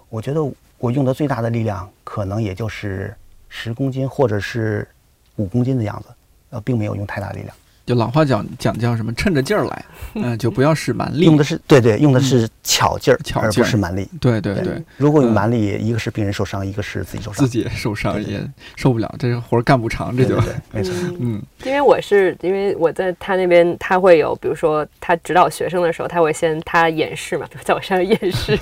[0.07, 0.41] 我觉得
[0.77, 3.13] 我用的最大的力量可能也就是
[3.49, 4.87] 十公斤或者是
[5.35, 6.07] 五公斤的样子，
[6.51, 7.53] 呃，并没有用太大力量。
[7.85, 11.25] 就老话讲讲叫什么，趁着劲儿来，嗯， 就不要使蛮力。
[11.25, 14.07] 用的是对对，用的是巧劲儿，而不是蛮力。
[14.21, 18.39] 对对对，如果有蛮力，一个是病人受伤，一个是自己受伤，自己受伤也
[18.77, 20.37] 受不了，这活儿干不长，这就
[20.71, 20.93] 没错。
[21.19, 28.57] 嗯，因为我是因为我在他那边，他会有，比如说他指导学生的时候，他会先他演示嘛， 在我身上演示，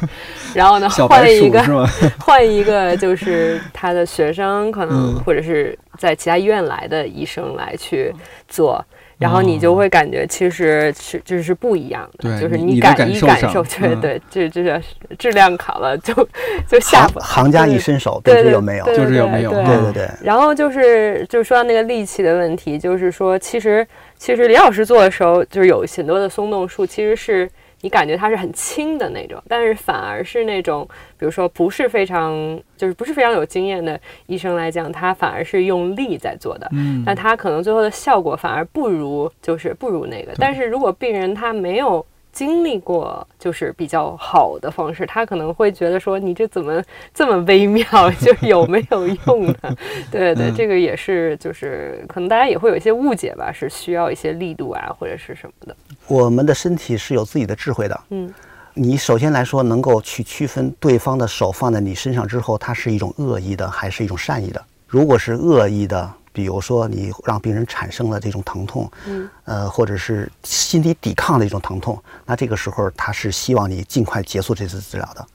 [0.55, 8.11] 然后呢换一个换一个就是他的学生，可能或者是在其他医院来的医生来去
[8.47, 8.83] 做。
[9.21, 14.81] 然后你就会感觉，其实是就是不一样的，就是你感一感受， 对对，这这叫
[15.19, 16.13] 质量考了就
[16.67, 19.63] 就下不行家一伸手，对对有没有，就是有没有，对。
[19.63, 20.09] 对对。
[20.23, 23.85] 然后就是就说到那个力气的问题，就是说其实
[24.17, 27.47] 其实李老师做的时候，就是有很多的松动术，其实是
[27.81, 40.31] 你感觉它是很轻的那种，但是反而是那种，比如说不是非常就是不是非常有经验的医生来讲，他反而是用力在做的，嗯，但他可能最后的效果反而不如就是不如那个。
[40.37, 46.81] 但是如果病人他没有经历过就是比较好的方式，他可能会觉得说你这怎么
[47.13, 47.85] 这么微妙，
[48.19, 49.55] 就是有没有用呢？
[50.11, 55.75] 对对，这个也是就是可能大家也会有一些误解吧，是需要一些力度啊或者是什么的。
[56.07, 58.33] 我们的身体是有自己的智慧的，嗯，
[58.73, 64.63] 你首先来说能够去区分对方的手放在你身上之后，它是一种恶意的还是一种善意的？
[64.87, 66.11] 如果是恶意的。
[66.33, 75.25] 比如说，你让病人产生了这种疼痛，嗯，呃，或者是心理抵抗的一种疼痛，那这个时候他是希望你尽快结束这次治疗的。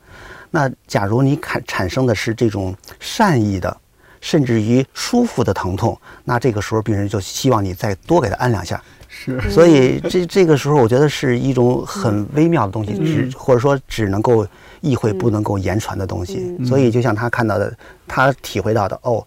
[0.51, 3.76] 那假如你产产生的是这种善意的，
[4.20, 8.82] 甚至于舒服的疼痛，那这个时候病人就希望你再多给他按两下。
[9.09, 14.47] 是，所以这这个时候我觉得是一种很微妙的东西，只或者说只能够
[14.80, 16.57] 意会不能够言传的东西。
[16.64, 17.76] 所以就像他看到的，
[18.07, 19.24] 他体会到的，哦。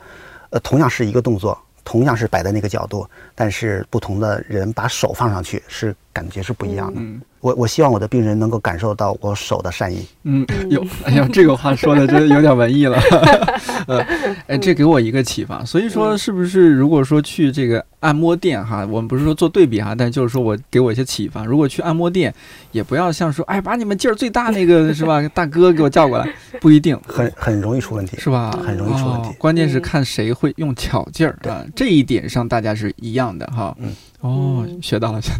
[0.52, 3.08] 呃，同样是一个动作，同样是摆在那个角度，
[3.40, 7.00] 但是不同的人把手放上去，是感觉是不一样的。
[7.40, 10.06] 我我希望我的病人能够感受到我手的善意。
[10.24, 13.00] 嗯，有，哎呀，这个话说的真有点文艺了。
[13.88, 14.06] 呃，
[14.48, 15.64] 哎，这给我一个启发。
[15.64, 21.46] 所以说，是不是如果说去这个按摩店哈，我们不是说做对比哈，但就是说我给我一些启发。
[21.46, 22.34] 如果去按摩店，
[22.74, 26.30] 也不要像说，哎，把你们劲儿最大那个 是吧，大哥给我叫过来，
[26.60, 28.52] 不一定，很很容易出问题，是吧？
[28.66, 29.30] 很容易出问题。
[29.38, 33.76] 关键是看谁会用巧劲儿啊，这一点上大家是一样的哈。
[33.80, 33.96] 嗯。
[34.22, 35.32] 哦，学到了，学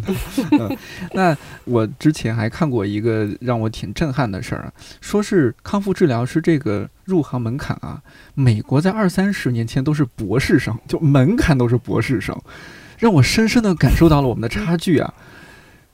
[0.56, 0.68] 到了。
[0.70, 0.78] 嗯
[1.12, 4.72] 那我之前还看过一个让我挺震撼的事儿啊，
[5.02, 8.00] 说是康复治疗师这个入行门槛啊，
[8.32, 12.34] 美国在二三十年前都是博士生，就门槛都是博士生，
[12.98, 15.12] 让我深深的感受到了我们的差距啊。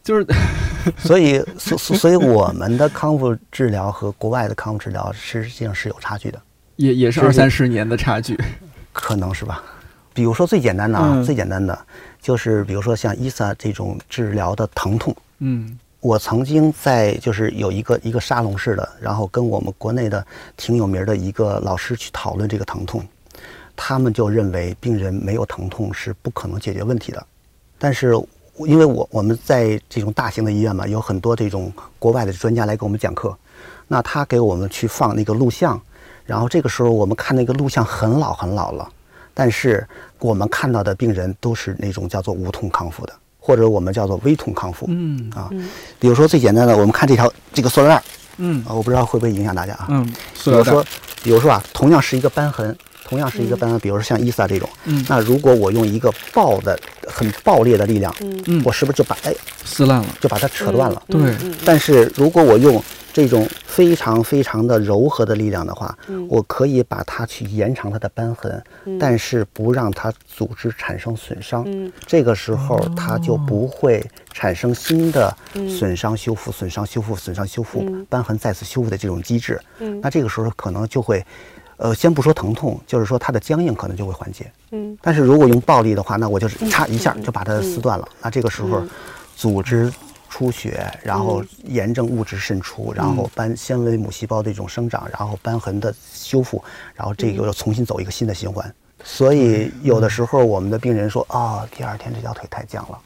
[0.05, 0.25] 就是，
[0.97, 6.41] 所以，所所以我们的康复治疗和国外的康复治疗实际上是有差距的，
[6.77, 8.39] 也也是二三十年的差距，
[8.93, 9.61] 可能是吧。
[10.17, 11.79] 比如说最简单的啊，最简单的
[12.23, 23.05] 就是比如说像伊萨这种治疗的疼痛，嗯，我曾经在就是有一个一个沙龙式的，然后跟我们国内的挺有名的一个老师去讨论这个疼痛，
[23.77, 27.27] 他们就认为病人没有疼痛是不可能解决问题的，
[27.79, 28.19] 但是
[28.61, 33.37] 因为我我们在这种大型的医院嘛，有很多这种国外的专家来给我们讲课，
[33.87, 35.79] 那他给我们去放那个录像，
[36.25, 38.91] 然后这个时候我们看那个录像很老很老了。
[39.39, 39.87] 但是
[40.19, 44.87] 我们看到的病人都是那种叫做无痛康复的，或者我们叫做微痛康复。
[44.89, 45.51] 嗯啊，
[46.01, 48.03] 比如说最简单的，我们看这条这个塑料袋。
[48.39, 49.89] 嗯啊，我不知道会不会影响大家啊。
[49.91, 50.07] 嗯，
[50.43, 50.85] 比如说，
[51.23, 52.75] 比如说啊，同样是一个瘢痕，
[53.05, 54.69] 同样是一个瘢痕，比如说像伊萨这种。
[54.85, 55.05] 嗯。
[55.09, 58.15] 那如果我用一个爆的、很爆裂的力量，
[58.47, 59.35] 嗯，我是不是就把哎
[59.65, 61.03] 撕烂了，就把它扯断了？
[61.09, 61.35] 对。
[61.65, 62.83] 但是如果我用
[63.17, 65.97] 这种非常非常的柔和的力量的话，
[66.29, 68.63] 我可以把它去延长它的瘢痕，
[69.01, 71.65] 但是不让它组织产生损伤。
[72.07, 74.05] 这个时候它就不会
[74.35, 75.35] 产生新的
[75.67, 79.59] 损伤修复、损伤修复、损伤修复、瘢痕再次修复的这种机制。
[80.03, 81.25] 那这个时候可能就会，
[81.79, 84.53] 呃，先不说疼痛，就是说它的僵硬可能就会缓解。
[84.73, 88.07] 嗯，但是如果用暴力的话，那我就是嚓一下就把它撕断了。
[88.21, 88.83] 那这个时候
[89.35, 89.91] 组织。
[90.37, 96.63] 出血，然后炎症物质渗出，然后斑纤维母细胞的一种生长，然后斑痕的修复，
[96.95, 98.71] 然后这个又重新走一个新的循环。
[99.03, 102.99] 所以有的时候我们的病人说啊，第二天这条腿太僵了，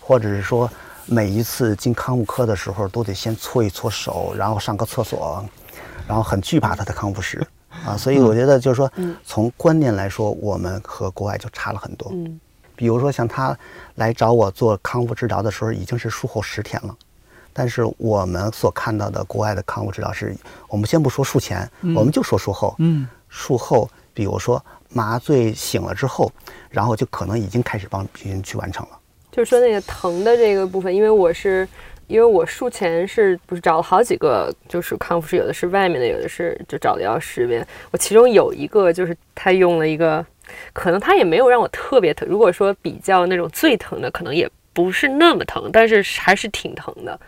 [0.00, 0.68] 或者是说
[1.06, 5.48] 每一次进康复科的时候都得先搓一搓手，然后上个厕所，
[6.08, 7.40] 然后很惧怕他的康复师
[7.86, 7.96] 啊。
[7.96, 8.90] 所以我觉得就是说，
[9.24, 12.12] 从观念来说，我们和国外就差了很多。
[12.76, 13.56] 比如说，像他
[13.96, 16.96] 来找我做康复治疗的时候，已经是术后十天了。
[17.52, 20.34] 但是我们所看到的国外的康复治疗是，
[20.68, 22.74] 我们先不说术前，我们就说术后。
[22.78, 26.32] 嗯，术后，比如说麻醉醒了之后，
[26.68, 28.98] 然后就可能已经开始帮病人去完成了。
[29.30, 31.68] 就是说那个疼的这个部分，因为我是，
[32.08, 37.64] 因为我术前是不是找了好几个，就是康复师，有的是外面的，有的是就找的药师边。
[37.92, 40.26] 我其中有一个就是他用了一个。
[40.72, 42.28] 可能他也没有让我特别疼。
[42.28, 47.18] 如果说比较那种最疼的，可能也不是那么疼，但是还是挺疼的。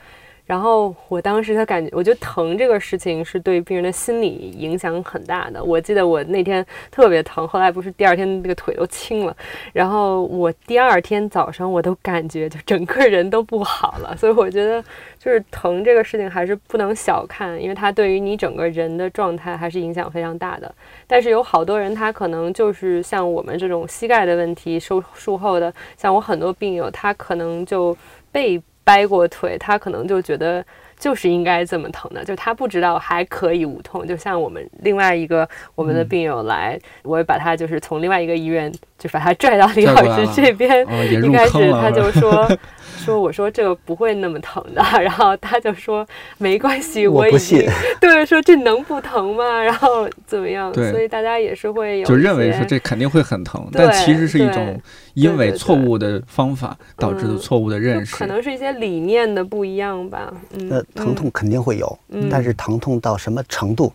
[0.46, 5.62] 然后我当时他感觉，我觉得疼这个事情是对病人的心理影响很大的。
[5.62, 9.36] 我记得我那天特别疼，后来不是第二天那个腿都青了，
[9.72, 14.16] 然后我第二天早上我都感觉就整个人都不好了。
[14.16, 14.80] 所以我觉得
[15.18, 20.72] 就是疼这个事情还是不能小看，因为它对于你整个人的状态还是影响非常大的。
[21.08, 27.96] 但是有好多人他可能就是像我们这种膝盖的问题，术术后的，像我很多病友他可能就
[28.30, 28.62] 被。
[28.86, 30.64] 掰过腿，他可能就觉得
[30.96, 34.06] 就是应该这么疼的，就他不知道还可以无痛。
[34.06, 42.48] 就像我们另外一个我们的病友来，我把他就是从另外一个医院就把他拽到 李老师这边，一开始他就说。
[42.96, 46.06] 说我说这个不会那么疼的， 然后他就说
[46.38, 47.64] 没关系，我不信
[48.00, 49.62] 对说这能不疼吗？
[49.62, 50.72] 然后怎么样？
[50.72, 54.80] 对，所以大家也是会有就认为说这肯定会很疼，但其实是一种
[55.14, 60.32] 因为错误的方法导致的错误的认识，可能是一些理念的不一样吧。
[60.50, 61.98] 那疼痛肯定会有，
[62.30, 63.92] 但是疼痛到什么程度？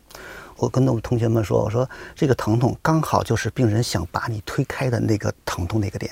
[0.58, 6.12] 我跟我们同学们说，我说这个疼痛刚好就是病人想把你推开的那个疼痛那个点。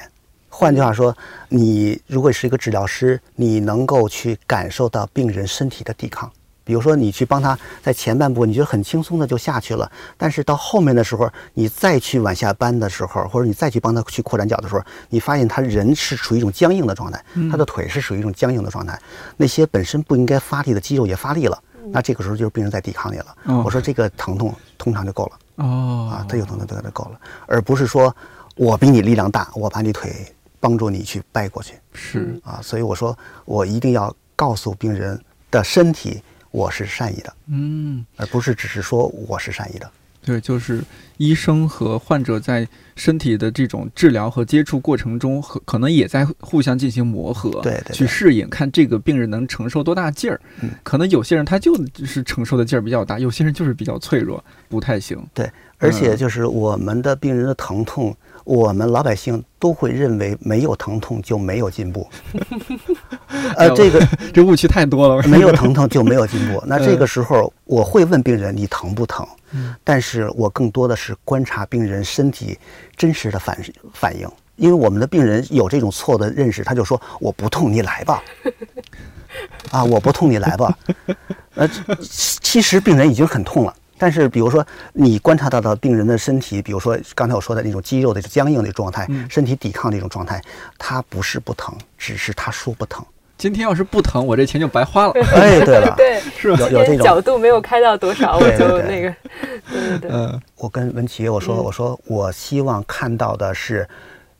[0.59, 1.15] 换句话说，
[1.47, 6.29] 你如果是一个治疗师，你能够去感受到病人身体的抵抗。
[6.65, 18.99] 比如说，你去帮他在前半部，你觉得很轻松的就下去了，但是到后面的时候，你再去往下扳的时候，或者你再去帮他去扩展脚的时候，你发现他人是处于一种僵硬的状态，他的腿是属于一种僵硬的状态，
[19.37, 23.33] 那些本身不应该发力的肌肉也发力了，那这个时候就是病人在抵抗你了。
[23.63, 25.65] 我说这个疼痛通常就够了。
[25.65, 28.13] 哦，啊，他有疼痛就够了，而不是说
[28.57, 30.13] 我比你力量大，我把你腿。
[30.59, 39.89] 帮助你去掰过去，是啊，所以我说我一定要告诉病人的身体我是善意的，嗯，而不是只是说我是善意的。
[40.21, 40.83] 对，就是
[41.15, 50.39] 医生和患者在身体的这种治疗和接触过程中，和可能也在互相进行磨合，对，去适应，看这个病人能承受多大劲儿。
[50.61, 51.73] 嗯，可能有些人他就
[52.05, 55.17] 是承受的劲儿比较大，有些人就是比较脆弱，不太行。
[55.33, 58.15] 对，而且就是我们的病人的疼痛。
[58.43, 62.09] 我们老百姓都会认为没有疼痛就没有进步，
[63.55, 65.21] 呃，这个 这误区太多了。
[65.27, 66.63] 没有疼痛就没有进步。
[66.65, 69.27] 那这个时候我会问病人：“你疼不疼？”
[69.83, 72.57] 但是我更多的是观察病人身体
[72.95, 73.57] 真实的反
[73.93, 78.23] 反应，因为我们的病人有这种错的认识，他就说：“我不痛，你来吧。”
[79.71, 80.75] 啊，我不痛，你来吧。
[81.55, 81.69] 呃，
[82.01, 83.73] 其实病人已经很痛了。
[83.99, 90.41] 但是，比如说你观察到的病人的身体，比如说刚才我说的那种肌肉的僵硬的状态，身体抵抗的一种状态，
[90.77, 93.05] 他不是不疼，只是他说不疼。
[93.37, 95.13] 今天要是不疼，我这钱就白花了。
[95.35, 96.57] 哎，对了， 对，是吧？
[96.59, 99.13] 有有这种角度没有开到多少，我就那个。
[99.69, 100.11] 对对对。
[100.11, 103.87] 嗯，我跟文琪我说，我说我希望看到的是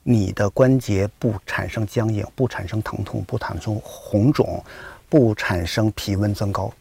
[0.02, 4.62] 你的关节不产生僵硬，不产生疼痛，不产生红肿，
[5.08, 6.72] 不产生皮温增高。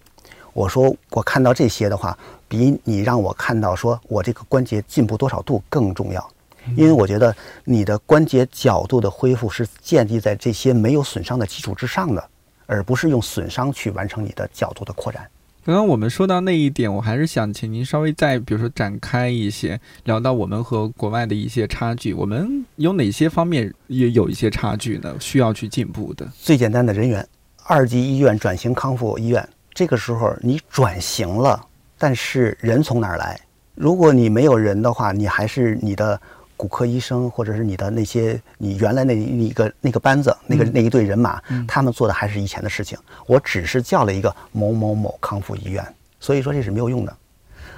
[0.53, 2.17] 我说我看到这些的话。
[2.49, 6.29] 比你让我看到说我这个关节进步多少度更重要，
[6.75, 7.33] 因为我觉得
[7.63, 12.29] 你的关节角度的恢复是建立在这些没有损伤的基础之上的，
[12.65, 15.29] 而不是用损伤去完成你的角度的扩展。
[15.63, 25.15] 刚刚我们说到那一点，我还是想请您稍微再比如说展开一些，聊到我们和国外的一些差距，我们有哪些方面也有一些差距呢？
[25.19, 26.27] 需要去进步的。
[26.41, 27.27] 最简单的人员，
[27.65, 31.63] 二级医院转型康复医院，这个时候你转型了。
[31.99, 33.39] 但是人从哪儿来？
[33.75, 36.19] 如果你没有人的话，你还是你的
[36.57, 42.97] 骨科医生，或者是你的那些你原来那一个那个班子，那个那一队人马，他们做的还是以前的事情。
[43.27, 45.85] 我只是叫了一个某某某康复医院，
[46.19, 47.15] 所以说这是没有用的。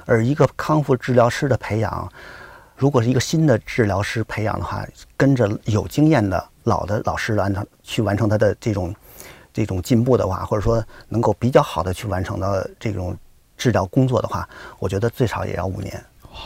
[0.05, 2.11] 而一个康复治疗师的培养，
[2.75, 4.85] 如果是一个新的治疗师培养的话，
[5.17, 8.95] 跟着有经验的老的老师按照去完成他的这种
[9.53, 13.15] 这种进步的话，或者说能够比较好的去完成的这种。
[13.61, 14.49] 治疗工作的话，
[14.79, 15.93] 我觉得最少也要五年。
[16.31, 16.39] 哇！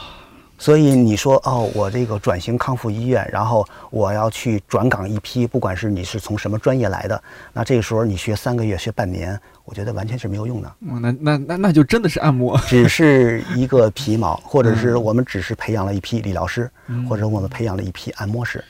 [0.58, 10.76] 所以你说哦，我这个转型康复医院，然后我要去转岗一批，不管是你是从什么专业来的，那这个时候你学三个月、学半年，我觉得完全是没有用的。
[10.82, 16.70] 嗯，那那那那就真的是按摩，只是一个皮毛，或者是我们只是培养了一批理疗师，
[17.08, 18.64] 或者我们培养了一批按摩师，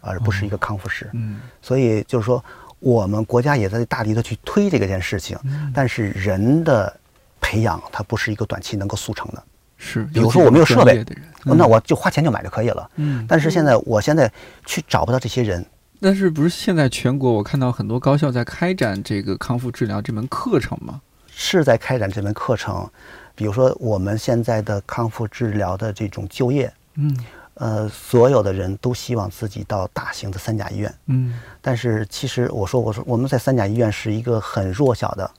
[0.00, 1.08] 而不是一个康复师。
[1.12, 2.42] 嗯，所以就是说，
[2.78, 5.38] 我们国家也在大力的去推这个件事情，
[5.74, 7.00] 但是人的。
[7.46, 9.40] 培养它不是一个短期能够速成的，
[9.76, 10.02] 是。
[10.12, 11.04] 比如说我没有设备，
[11.44, 12.90] 那我就花钱就买就可以了。
[12.96, 13.24] 嗯。
[13.28, 14.28] 但是现在我现在
[14.64, 15.64] 去找不到这些人。
[16.00, 21.00] 但是不是现在全国我看到很多高校在开展这个康复治疗这门课程吗？
[21.28, 22.90] 是在开展这门课程。
[23.36, 27.16] 比如说我们现在的康复治疗的这种就业，嗯，
[27.54, 31.38] 呃，所有的人都希望自己到大型的三甲医院，嗯。
[31.60, 35.30] 但是其实我说我说我们在三甲医院是一个很弱小的。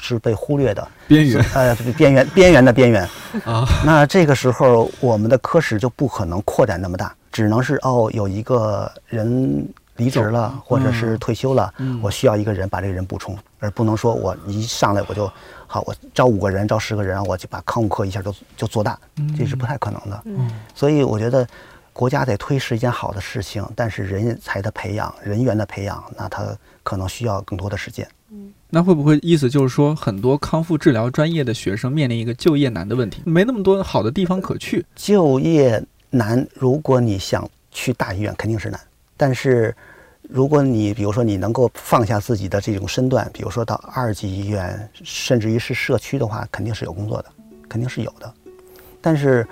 [0.00, 0.86] 是被忽略的。
[1.06, 3.02] 边缘， 呃，边缘边缘的边缘。
[3.44, 3.66] 啊。
[3.84, 15.30] 那这个时候，我们的科室就不可能扩展那么大，只能是哦，有一个人离职了，或者是退休了，我需要一个人把这个人补充，而不能说我一上来我就
[15.66, 18.98] 好，我招五个人，招十个人，我就把康复科一下就就做大，
[19.36, 20.22] 这是不太可能的。
[20.74, 21.46] 所以我觉得
[21.92, 26.44] 国家在推是一件好的事情，但是人才的培养、人员的培养，那它
[26.84, 28.08] 可能需要更多的时间。
[28.70, 34.84] 那会不会意思就是说，很多康复治疗专业的学生面临一个就业难的问题，没那么多好的地方可去？
[34.94, 38.78] 就业难，如果你想去大医院，肯定是难。
[39.16, 39.74] 但是，
[40.22, 47.32] 如果你比如说你能够放下自己的这种身段，比如说到二级医院，甚至于是社区的话，肯定是有工作的，
[47.70, 48.30] 肯定是有的。
[49.00, 49.48] 但是，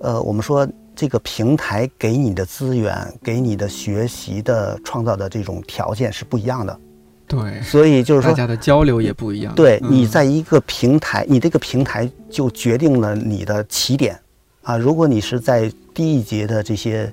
[0.00, 2.92] 呃，我们说这个平台给你的资源、
[3.22, 6.80] 给你的学习的创造的这种条件是不一样的。
[7.28, 9.54] 对，所以就是说，大家的交流也不一样。
[9.54, 14.18] 对你在一个平台，你这个平台就决定了你的起点
[14.62, 14.76] 啊。
[14.76, 17.12] 如果你是在低一级的这些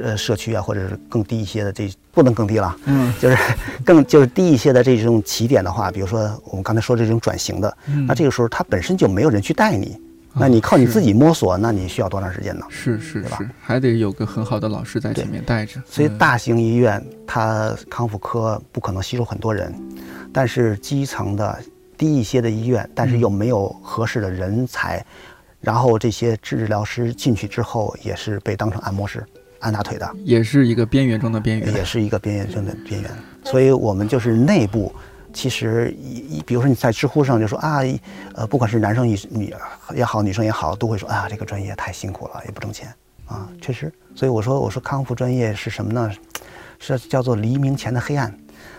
[0.00, 3.36] 呃社区啊，或者是更低一些的这不能更低了，嗯，就是
[3.84, 7.76] 更就是低一些的这种起点的话，比如说我们刚才说这种转型的，
[8.06, 9.96] 那这个时候它本身就没有人去带你。
[10.32, 12.64] 那你靠你自己摸索，那你需要多长时间呢？
[12.68, 15.82] 是是是，还得有个很好的老师在前面带着。
[15.84, 19.74] 所以大型医院它康复科不可能吸收很多人，
[20.32, 21.58] 但是基层的
[21.98, 25.04] 低一些的医院，但是又没有合适的人才，
[25.60, 29.24] 然后这些治疗师进去之后也是被当成按摩师
[29.58, 33.10] 按大腿的，也是一个边缘中的边缘，也是一个边缘中的边缘。
[33.44, 34.92] 所以我们就是内部。
[35.32, 37.80] 其实，一比如说你在知乎上就说啊，
[38.34, 39.54] 呃，不管是男生女女
[39.94, 42.92] 也好，女生也好，都会说啊，这个专业太辛苦了，也不挣钱
[43.26, 43.92] 啊，确实。
[44.14, 46.10] 所以我说，我说康复专业是什么呢？
[46.78, 48.34] 是叫做黎明前的黑暗，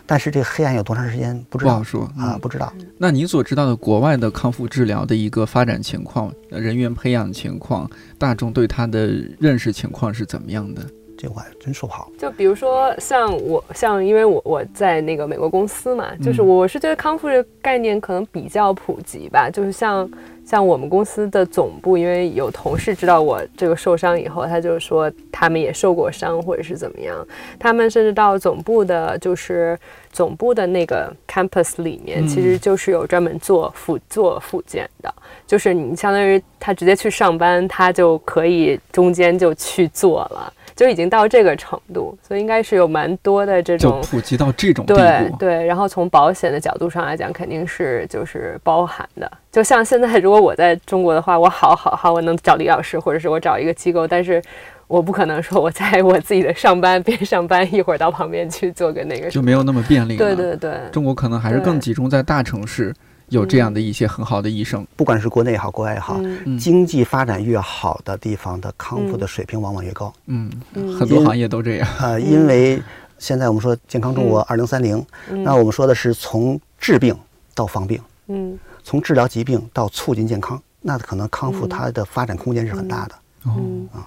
[0.07, 2.73] 但是这个黑暗有多长时间不知道，不好说啊，不知道。
[2.97, 7.87] 那你所知道的国外的康复治疗的一个发展情况、人员培养情况、
[8.17, 9.07] 大众对它的
[9.39, 10.83] 认识情况是怎么样的？
[11.17, 12.11] 这我还真说不好。
[12.17, 19.49] 就比如说像我，像因为我我在那个美国公司嘛，就是我是觉得康复这个概念可能比较普及吧。
[19.49, 20.09] 就是像
[20.45, 27.15] 像我们公司的总部，因为有同事知道我这个受伤以后，他就说他们也受过伤或者是怎么样，
[27.59, 29.77] 他们甚至到总部的，就是
[30.11, 35.13] 总部的那个 campus 里面，其实就是有专门做复做复健的，
[35.45, 40.51] 就是你相当于他直接去上班，他就可以中间就去做了。
[40.75, 44.99] 就已经到这个程度，所以应该是有蛮多的这种普及到这种地步。
[44.99, 49.31] 对对，然后从保险的角度上来讲，肯定是就是包含的。
[49.51, 54.41] 就像现在，如果我在中国的话，我好好好，我能找李老师，或者是我找一个机构，但是
[54.87, 60.17] 我不可能说我在我自己的上班边上班，一会儿到旁边去做个那个，就没有那么便利了。
[60.17, 62.93] 对对对，中国可能还是更集中在大城市。
[63.31, 66.19] 有这样的一些很好的医生，不管是国内也好，国外也好，
[66.59, 70.13] 经济发展越好的地方的康复的水平往往越高。
[70.25, 70.51] 嗯，
[70.99, 71.87] 很多行业都这样。
[72.01, 72.81] 呃，因为
[73.17, 77.17] 现在我们说健康中国二零三零，那我们说的是从治病
[77.55, 83.15] 到防病，嗯，从治疗疾病到促进健康，那可能康复它的发展空间是很大的。
[83.45, 83.55] 哦。
[83.93, 84.05] 啊。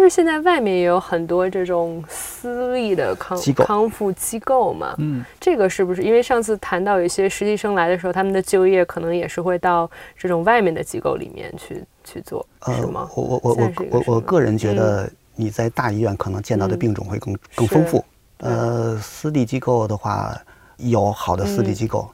[0.00, 13.06] 就是现在外面也有很多这种私立的康康复机构嘛，嗯，这个是不是因为上次谈到有一些实习生来的时候，他们的就业可能也是会到这种外面的机构里面去去做，是吗？
[13.14, 18.02] 我我我我我我个人觉得你在大医院可能见到的病种会更更丰富，
[18.38, 20.34] 呃，私立机构的话
[20.78, 22.08] 有好的私立机构，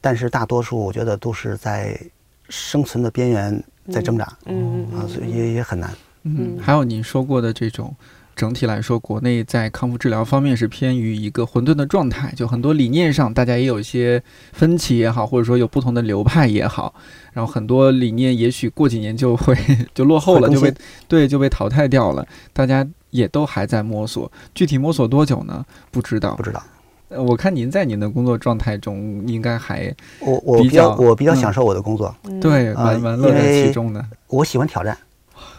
[0.00, 2.00] 但是大多数我觉得都是在
[2.48, 3.62] 生存的边缘
[3.92, 5.90] 在挣扎，嗯啊，所以也也很难。
[6.26, 7.94] 嗯，还有您说过的这种，
[8.34, 14.22] 整体来说，国内在康复治疗方面是偏于一个混沌的状态，就很多理念上大家也有一些
[14.52, 16.92] 分歧也好，或者说有不同的流派也好，
[17.32, 19.56] 然后很多理念也许过几年就会
[19.94, 20.74] 就落后了，就被
[21.06, 25.64] 对就被淘汰掉了，大家也都还在摸索，具体摸索多久呢？
[25.90, 26.62] 不知道，不知道。
[27.08, 34.98] 呃，我看您在您的工作状态中应该还我我比较我比较享受我的工作，对，蛮蛮乐在其中的，我喜欢挑战。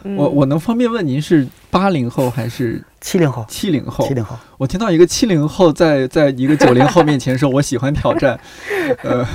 [0.04, 3.45] 我我能方便问您是八零后还是七零后？
[3.48, 4.36] 七零后，七零后。
[4.58, 8.39] 我听到一个七零后在在一个九零后面前说“我喜欢挑战”，
[9.04, 9.26] 呃，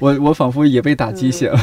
[0.00, 1.58] 我我仿佛也被打鸡血了。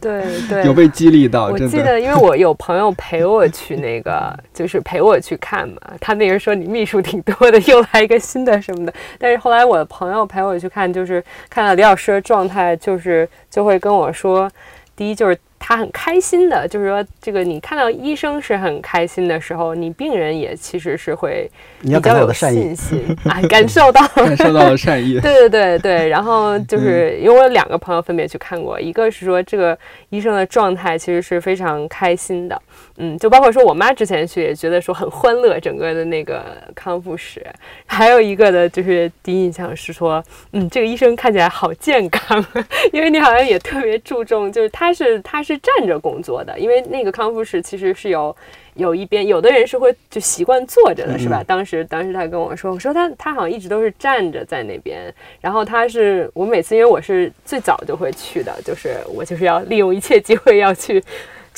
[0.00, 1.46] 对对， 有被激励到。
[1.46, 5.76] 我记得，因为我有朋友陪我去那个， 就是陪我去看嘛。
[6.00, 8.92] 他那人说你秘书挺多的，又来一个新的什么的。
[9.18, 14.50] 但是后来我的朋友陪我去看，就是看到李老师的状态，就是就会跟我说，
[14.96, 15.38] 第一就是。
[15.58, 21.50] 他很开心的，就是说，这个你看到医生是很开心的时候，你病人也其实是会
[21.80, 25.18] 比较有信心 啊，感受到感受到了善意。
[25.20, 29.76] 对对对对，然后就是因为我有两个朋友分别去看过，一个是说这个
[30.10, 32.60] 医生的状态其实是非常开心的。
[32.98, 36.44] 嗯，就包括说我妈之前去也觉得说很欢乐，整个的那个
[36.74, 37.44] 康复室，
[37.86, 40.22] 还有一个的就是第一印象是说，
[40.52, 42.44] 嗯，这个医生看起来好健康，
[42.92, 48.34] 因为你好像也特别注重，就是他是他是站着工作的，因为那个康复室其实是有。
[48.74, 51.42] 有一边，有的人是会就习惯坐着的，是吧？
[51.42, 61.02] 嗯当时当时他跟我说，我说他他好像一直都是站着在那边，然后他是我每次因为我是最早就会去的，就是我就是要利用一切机会要去。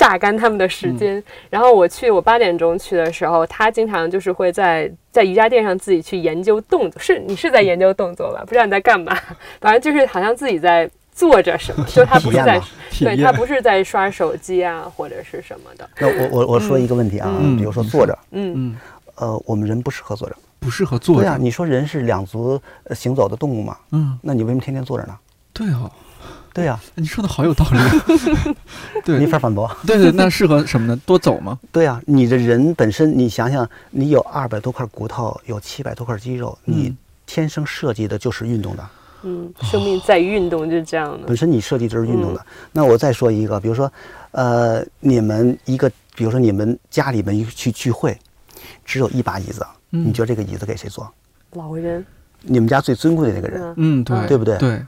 [0.01, 8.43] 榨干他们的时间，然后我去，我八点钟去的时候，他经常就是会在在瑜伽垫上自己去研究动作，是你是在研究动作吧？
[8.47, 9.15] 不知道你在干嘛，
[9.61, 12.59] 反正就是好像自己在做着什么， 就他不是在
[12.99, 17.59] 对他不是在刷手机啊或者是什么的，那我我我说一个问题啊，嗯。
[17.59, 18.55] 比如说坐着，嗯。
[18.57, 18.77] 嗯，
[19.17, 20.35] 呃，我们人不适合坐着。
[20.59, 21.23] 不适合坐着。
[21.23, 23.77] 对啊，你说人是两足呃行走的动物嘛？
[23.93, 25.15] 嗯，那你为什么天天坐着呢？
[25.53, 25.91] 对哦，
[26.53, 27.79] 对呀、你说的好有道理。
[29.05, 29.71] 对 没法反驳。
[29.87, 31.01] 对对，那适合什么呢？
[31.07, 31.59] 多走吗？
[31.71, 36.97] 对呀、你的人本身，你想想，你有二百多块骨头，有七百多块肌肉，你嗯
[37.27, 38.85] 天生设计的就是运动的，
[39.23, 41.37] 嗯，生命在于运动，就是这样的本。
[41.37, 42.45] 身你设计就是运嗯动的。
[42.73, 43.91] 那我再说一个，比如说，
[44.33, 48.19] 呃，你们一个，比如说你们家里面去聚会，
[48.85, 51.09] 只有一把椅子，嗯你觉得这个椅子给谁坐？
[51.53, 52.05] 老人，
[52.43, 53.63] 你们家最尊贵的那个人。
[53.77, 54.83] 嗯嗯，对，对不对对，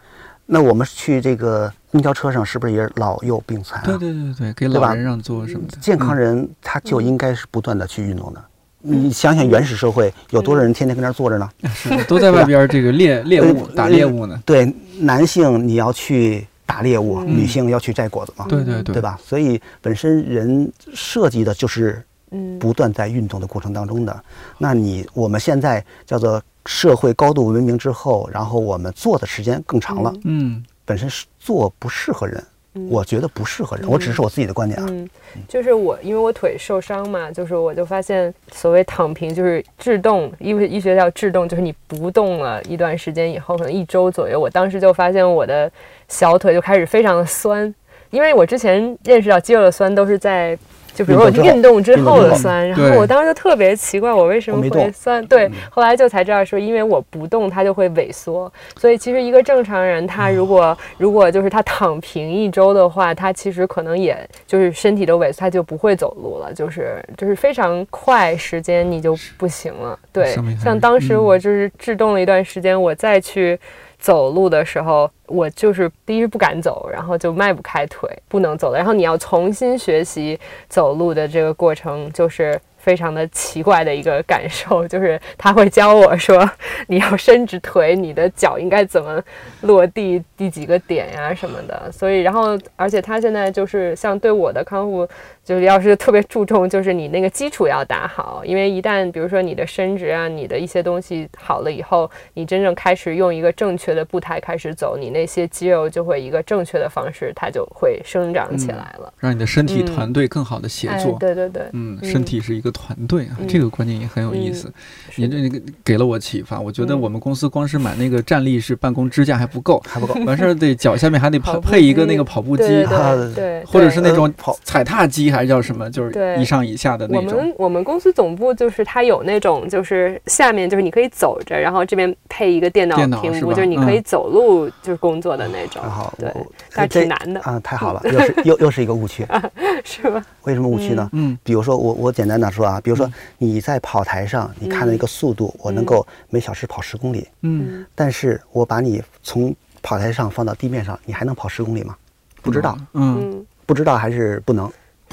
[0.52, 3.84] 那我们去这个公交车上，是不是也是老幼病残、啊？
[3.86, 5.78] 对对对对，给老人让座什么的。
[5.80, 8.44] 健康嗯人他就应该是不断的去运动的。
[8.84, 11.48] 你想想原始社会有多少人天天跟那儿坐着呢？
[11.72, 14.38] 是都在外边这个猎 猎物呃打猎物呢。
[14.44, 19.00] 对，男性你要去打猎物，嗯女性要去摘果子嘛，对对对，对？
[19.00, 19.18] 吧？
[19.24, 24.24] 所以本身人设计的就是嗯，不断在运动的过程当中的。
[24.58, 32.42] 那你我们现在叫做社会高度文明之后，然后我们坐的时间更长了，嗯本身是坐不适合人，
[32.74, 34.86] 嗯我觉得不适合人，我只是我自己的观点啊。
[34.90, 35.08] 嗯，
[35.46, 45.70] 就是我，因为我腿受伤嘛，就是我就发现所谓躺平就是制动，因为医学叫制动，就是你不动了一段时间以后，可能一周左右，我当时就发现我的
[46.08, 47.72] 小腿就开始非常的酸，
[48.10, 50.58] 因为我之前认识到肌肉的酸都是在。
[50.94, 55.24] 就比如我运动之后的酸，然后我当时就特别奇怪，我为什么会酸？
[55.26, 58.52] 对，后来就才知道说，因为我不动，它就会萎缩。
[58.76, 64.16] 所以其实一个正常人，他如果如果就是他躺平一周的话，他其实可能也
[64.46, 69.98] 就是身体都萎缩，他就不会走路了，就是就是非常快时间你就不行了。
[70.12, 73.58] 对像当时嗯我就是制动了一段时间，我再去。
[74.02, 78.76] 走路的时候，我就是第一不敢走，然后就迈不开腿，不能走了。
[78.76, 80.38] 然后你要重新学习
[80.68, 86.50] 走路的这个过程，就是非常的奇怪的一个感受，就是他会教我说，
[86.88, 89.22] 你要伸直腿，你的脚应该怎么
[89.60, 91.88] 落地，第几个点呀、什么的。
[91.92, 95.08] 所以，然后而且他现在就是像对我的康复，
[95.44, 109.12] 就是要是特别注重，就是你那个基础要打好，因为一旦比如说你的伸直啊，你的一些东西好了以后，你真正开始用一个正确的步态开始走，你那些肌肉就会一个正确的方式，它就会生长起来了。
[109.18, 111.16] 让你的身体嗯团队更好的协哎作。
[111.18, 114.68] 对对对，嗯，嗯身体是一个团队啊，嗯这个观念也很有意思。
[114.68, 114.72] 嗯
[115.16, 120.14] 你这个给了我启发，我觉得嗯我们公司光是买那个站立式办公支架还不够，还不够。
[120.24, 127.26] 完事儿得脚下面还得跑配配一个那个跑步机，啊对对，或者是那种呃跑踩踏机，还是叫什么，就是一上一下的那种。
[127.26, 135.82] 我们我们公司总部就是它有那种，就是下面就是你可以走着，然后这边配一个电脑屏幕，是就是你可以嗯走路就是工作的那种。
[135.82, 135.90] 然。
[135.90, 136.32] 后对
[136.74, 137.40] 但挺难的。
[137.40, 139.26] 啊，太好了， 又是又又是一个误区。
[139.84, 140.24] 是吧？
[140.44, 141.08] 为什么误区呢？
[141.12, 141.36] 嗯。
[141.42, 151.96] 比如说我我简单的说啊，比如说你在跑台上，你看了一个速度，我能够每小时跑十公里，嗯，但是我把你从跑台上放到地面上，你还能跑十公里吗？
[152.42, 154.70] 不知道，嗯，嗯，不知道还是不能，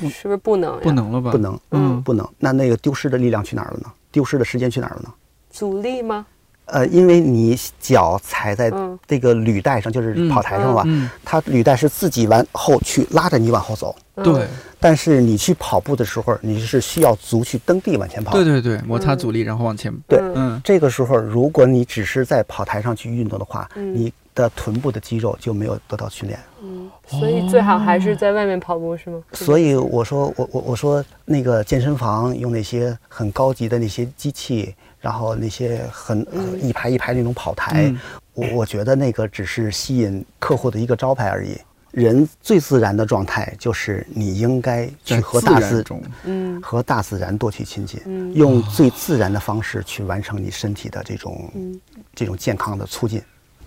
[0.08, 0.80] 是不是不能呀？
[0.84, 1.32] 不能了吧？
[1.32, 2.28] 不，能，嗯不能。
[2.38, 3.92] 那那个丢失的力量去哪儿了呢？
[4.12, 5.10] 丢失的时间去哪儿了呢？
[5.50, 6.26] 阻力吗？
[6.72, 14.48] 呃，因为你脚踩在嗯这个履带上，就是嗯跑台上吧，嗯，它履带是自己往后去拉着你往后走，嗯对，
[14.80, 18.34] 但是你去跑步的时候，你是需要足去蹬地往前跑。
[18.34, 19.92] 对对对，摩擦阻力，然后往前。
[20.08, 26.40] 对嗯嗯，这个时候，如果你只是在跑台上去运动的话，嗯你的臀部的肌肉就没有得到训练。
[26.62, 29.22] 嗯，所以最好还是在外面跑步是吗？
[29.34, 38.00] 所以我说，我我我说那个健身房用那些很高级的那些机器，然后那些很、呃一排一排那种跑台，嗯
[38.34, 41.58] 我我觉得那个只是吸引客户的一个招牌而已。
[41.92, 51.82] 人最自然的状态就是你应该去和大自自然，嗯和大自然多去亲近，嗯用最自然的方式去完成你身体的这种、嗯
[52.14, 53.22] 这种健康的促进。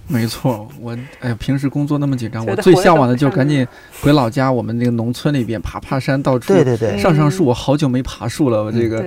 [0.09, 3.67] 没错，我哎呀，平时工作那么紧张，我最向往的就是赶紧
[4.03, 7.45] 回老家，我们那个农村里边爬爬山，到处对对对，上上树。
[7.45, 9.05] 我好久没爬树了，我这个，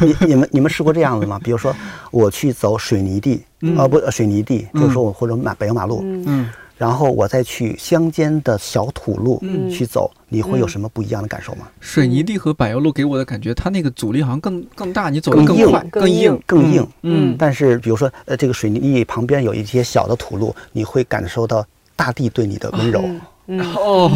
[0.00, 1.40] 你你们你们试过这样子吗？
[1.42, 1.74] 比如说
[2.10, 9.70] 我去走水泥地，嗯呃不呃水泥地，嗯就是说我或者马柏油马路，嗯嗯然后我再去乡间的小土路嗯。
[9.70, 11.68] 去走，你会有什么不一样的感受吗？
[11.80, 16.42] 水泥地和柏油路给我的感觉，它那个阻力好像更更大，你走得更硬更快、更硬。
[16.46, 16.86] 更硬。
[17.02, 23.00] 嗯，但是比如说，呃，这个水泥地旁边有一些小的土路，你会感受到大地对你的温柔。
[23.04, 24.10] 嗯嗯，哦，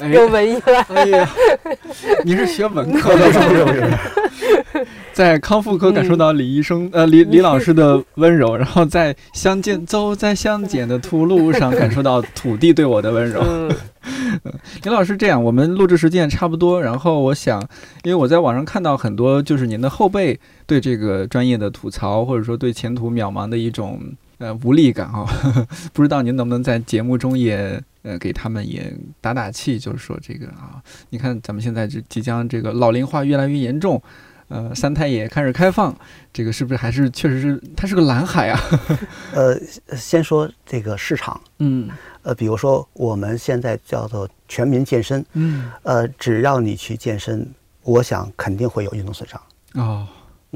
[0.00, 0.08] 哎。
[0.08, 0.86] 又文艺了。
[0.88, 1.28] 哎呀，
[2.24, 13.42] 你是学文科的，不是不是不是， 在康复科感受到李医生、呃李李老师的温柔，然后在乡间 走在乡间的土路上感受到土地对我的温柔。
[13.44, 13.70] 嗯。
[14.82, 17.60] 李老师，这样我们录制时间也差不多，然后我想，
[18.02, 23.98] 因为我在网上看到很多就是您的后辈对这个专业的吐槽，或者说对前途渺茫的一种
[24.38, 25.24] 呃无力感啊、
[25.92, 34.00] 不知道您能不能在节目中也呃给他们也打打气，就是说这个啊，你看咱们现在这即将这个老龄化越来越严重。
[34.48, 35.92] 呃，三胎也开始开放，
[36.30, 38.60] 这个是不是还是确实是它是个蓝海啊？
[39.32, 39.58] 呃，
[39.96, 41.88] 先说这个市场，嗯
[42.22, 47.48] 呃，比如说我们现在叫做全民健身，嗯呃，只要你去健身，
[47.82, 49.40] 我想肯定会有运动损伤。
[49.72, 50.06] 哦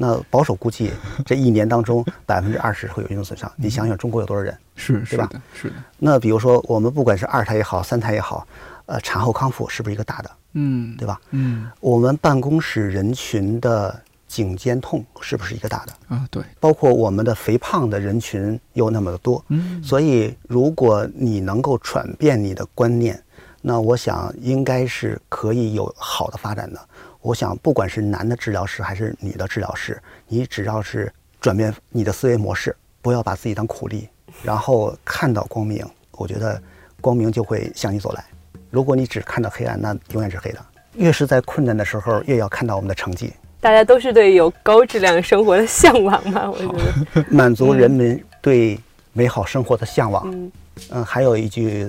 [0.01, 0.93] 那保守估计，
[1.25, 3.51] 这一年当中 百分之二十会有运动损伤。
[3.57, 4.57] 你想想，中国有多少人？
[4.75, 8.47] 是是吧的是的那比如说，我们不管是二胎也好，三胎也好，
[8.85, 11.19] 呃，产后康复是不是一个大的，嗯对吧？
[11.31, 16.15] 嗯我们办公室人群的颈肩痛是不是一个大的？
[16.15, 23.21] 啊对包括我们的肥胖的人群又那么的多，嗯所以如果你能够转变你的观念，
[23.61, 26.79] 那我想应该是可以有好的发展的。
[27.21, 34.07] 我想，不管是男的治疗师还是女的治疗师，你只要是转变你的思维模式，不要把自己当苦力，
[34.43, 36.61] 然后看到光明，我觉得
[37.01, 38.23] 光明就会向你走来。
[38.69, 40.59] 如果你只看到黑暗，那永远是黑的。
[40.95, 47.25] 越是在困难的时候，越要看到我们的成绩，大家都是对有高质量生活的向往嘛，我觉得。
[47.29, 48.79] 满足人民对
[49.13, 50.23] 美好生活的向往。
[50.31, 50.51] 嗯
[50.91, 51.87] 嗯，还有一句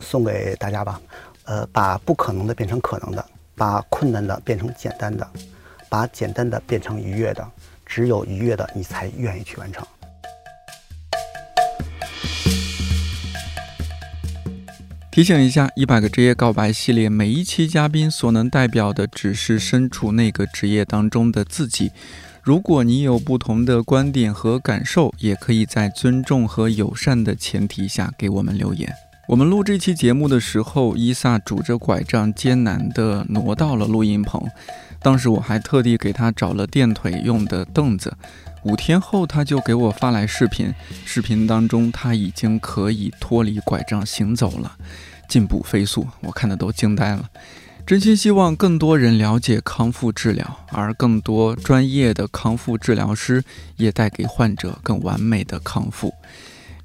[0.00, 1.00] 送给大家吧，
[1.44, 3.24] 呃，把不可能的变成可能的，
[3.56, 5.26] 把困难的变成简单的，
[5.88, 7.44] 把简单的变成愉悦的。
[7.86, 9.86] 只有愉悦的，你才愿意去完成。
[15.10, 21.90] 提醒一下，一百个职业告白系列每一期嘉宾所能代表的只是身处那个职业当中的自己。
[22.42, 28.92] 如果你有不同的观点和感受，也可以在尊重和友善的前提下给我们留言。
[29.28, 34.40] 我们录这期节目的时候，伊萨拄着拐杖艰难地挪到了录音棚。
[35.02, 38.16] 当时我还特地给他找了垫腿用的凳子。
[38.62, 40.72] 五天后，他就给我发来视频，
[41.04, 44.76] 视频当中他已经可以脱离拐杖行走了，
[45.28, 47.28] 进步飞速，我看的都惊呆了。
[47.84, 53.42] 真心希望更多人了解康复治疗，而更多专业的康复治疗师
[53.76, 56.14] 也带给患者更完美的康复。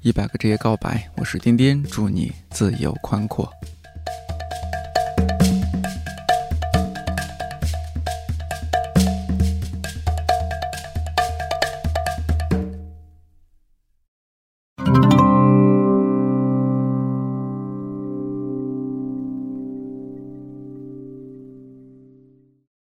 [0.04, 3.48] 一百个职业告白我是丁丁祝你自由宽阔。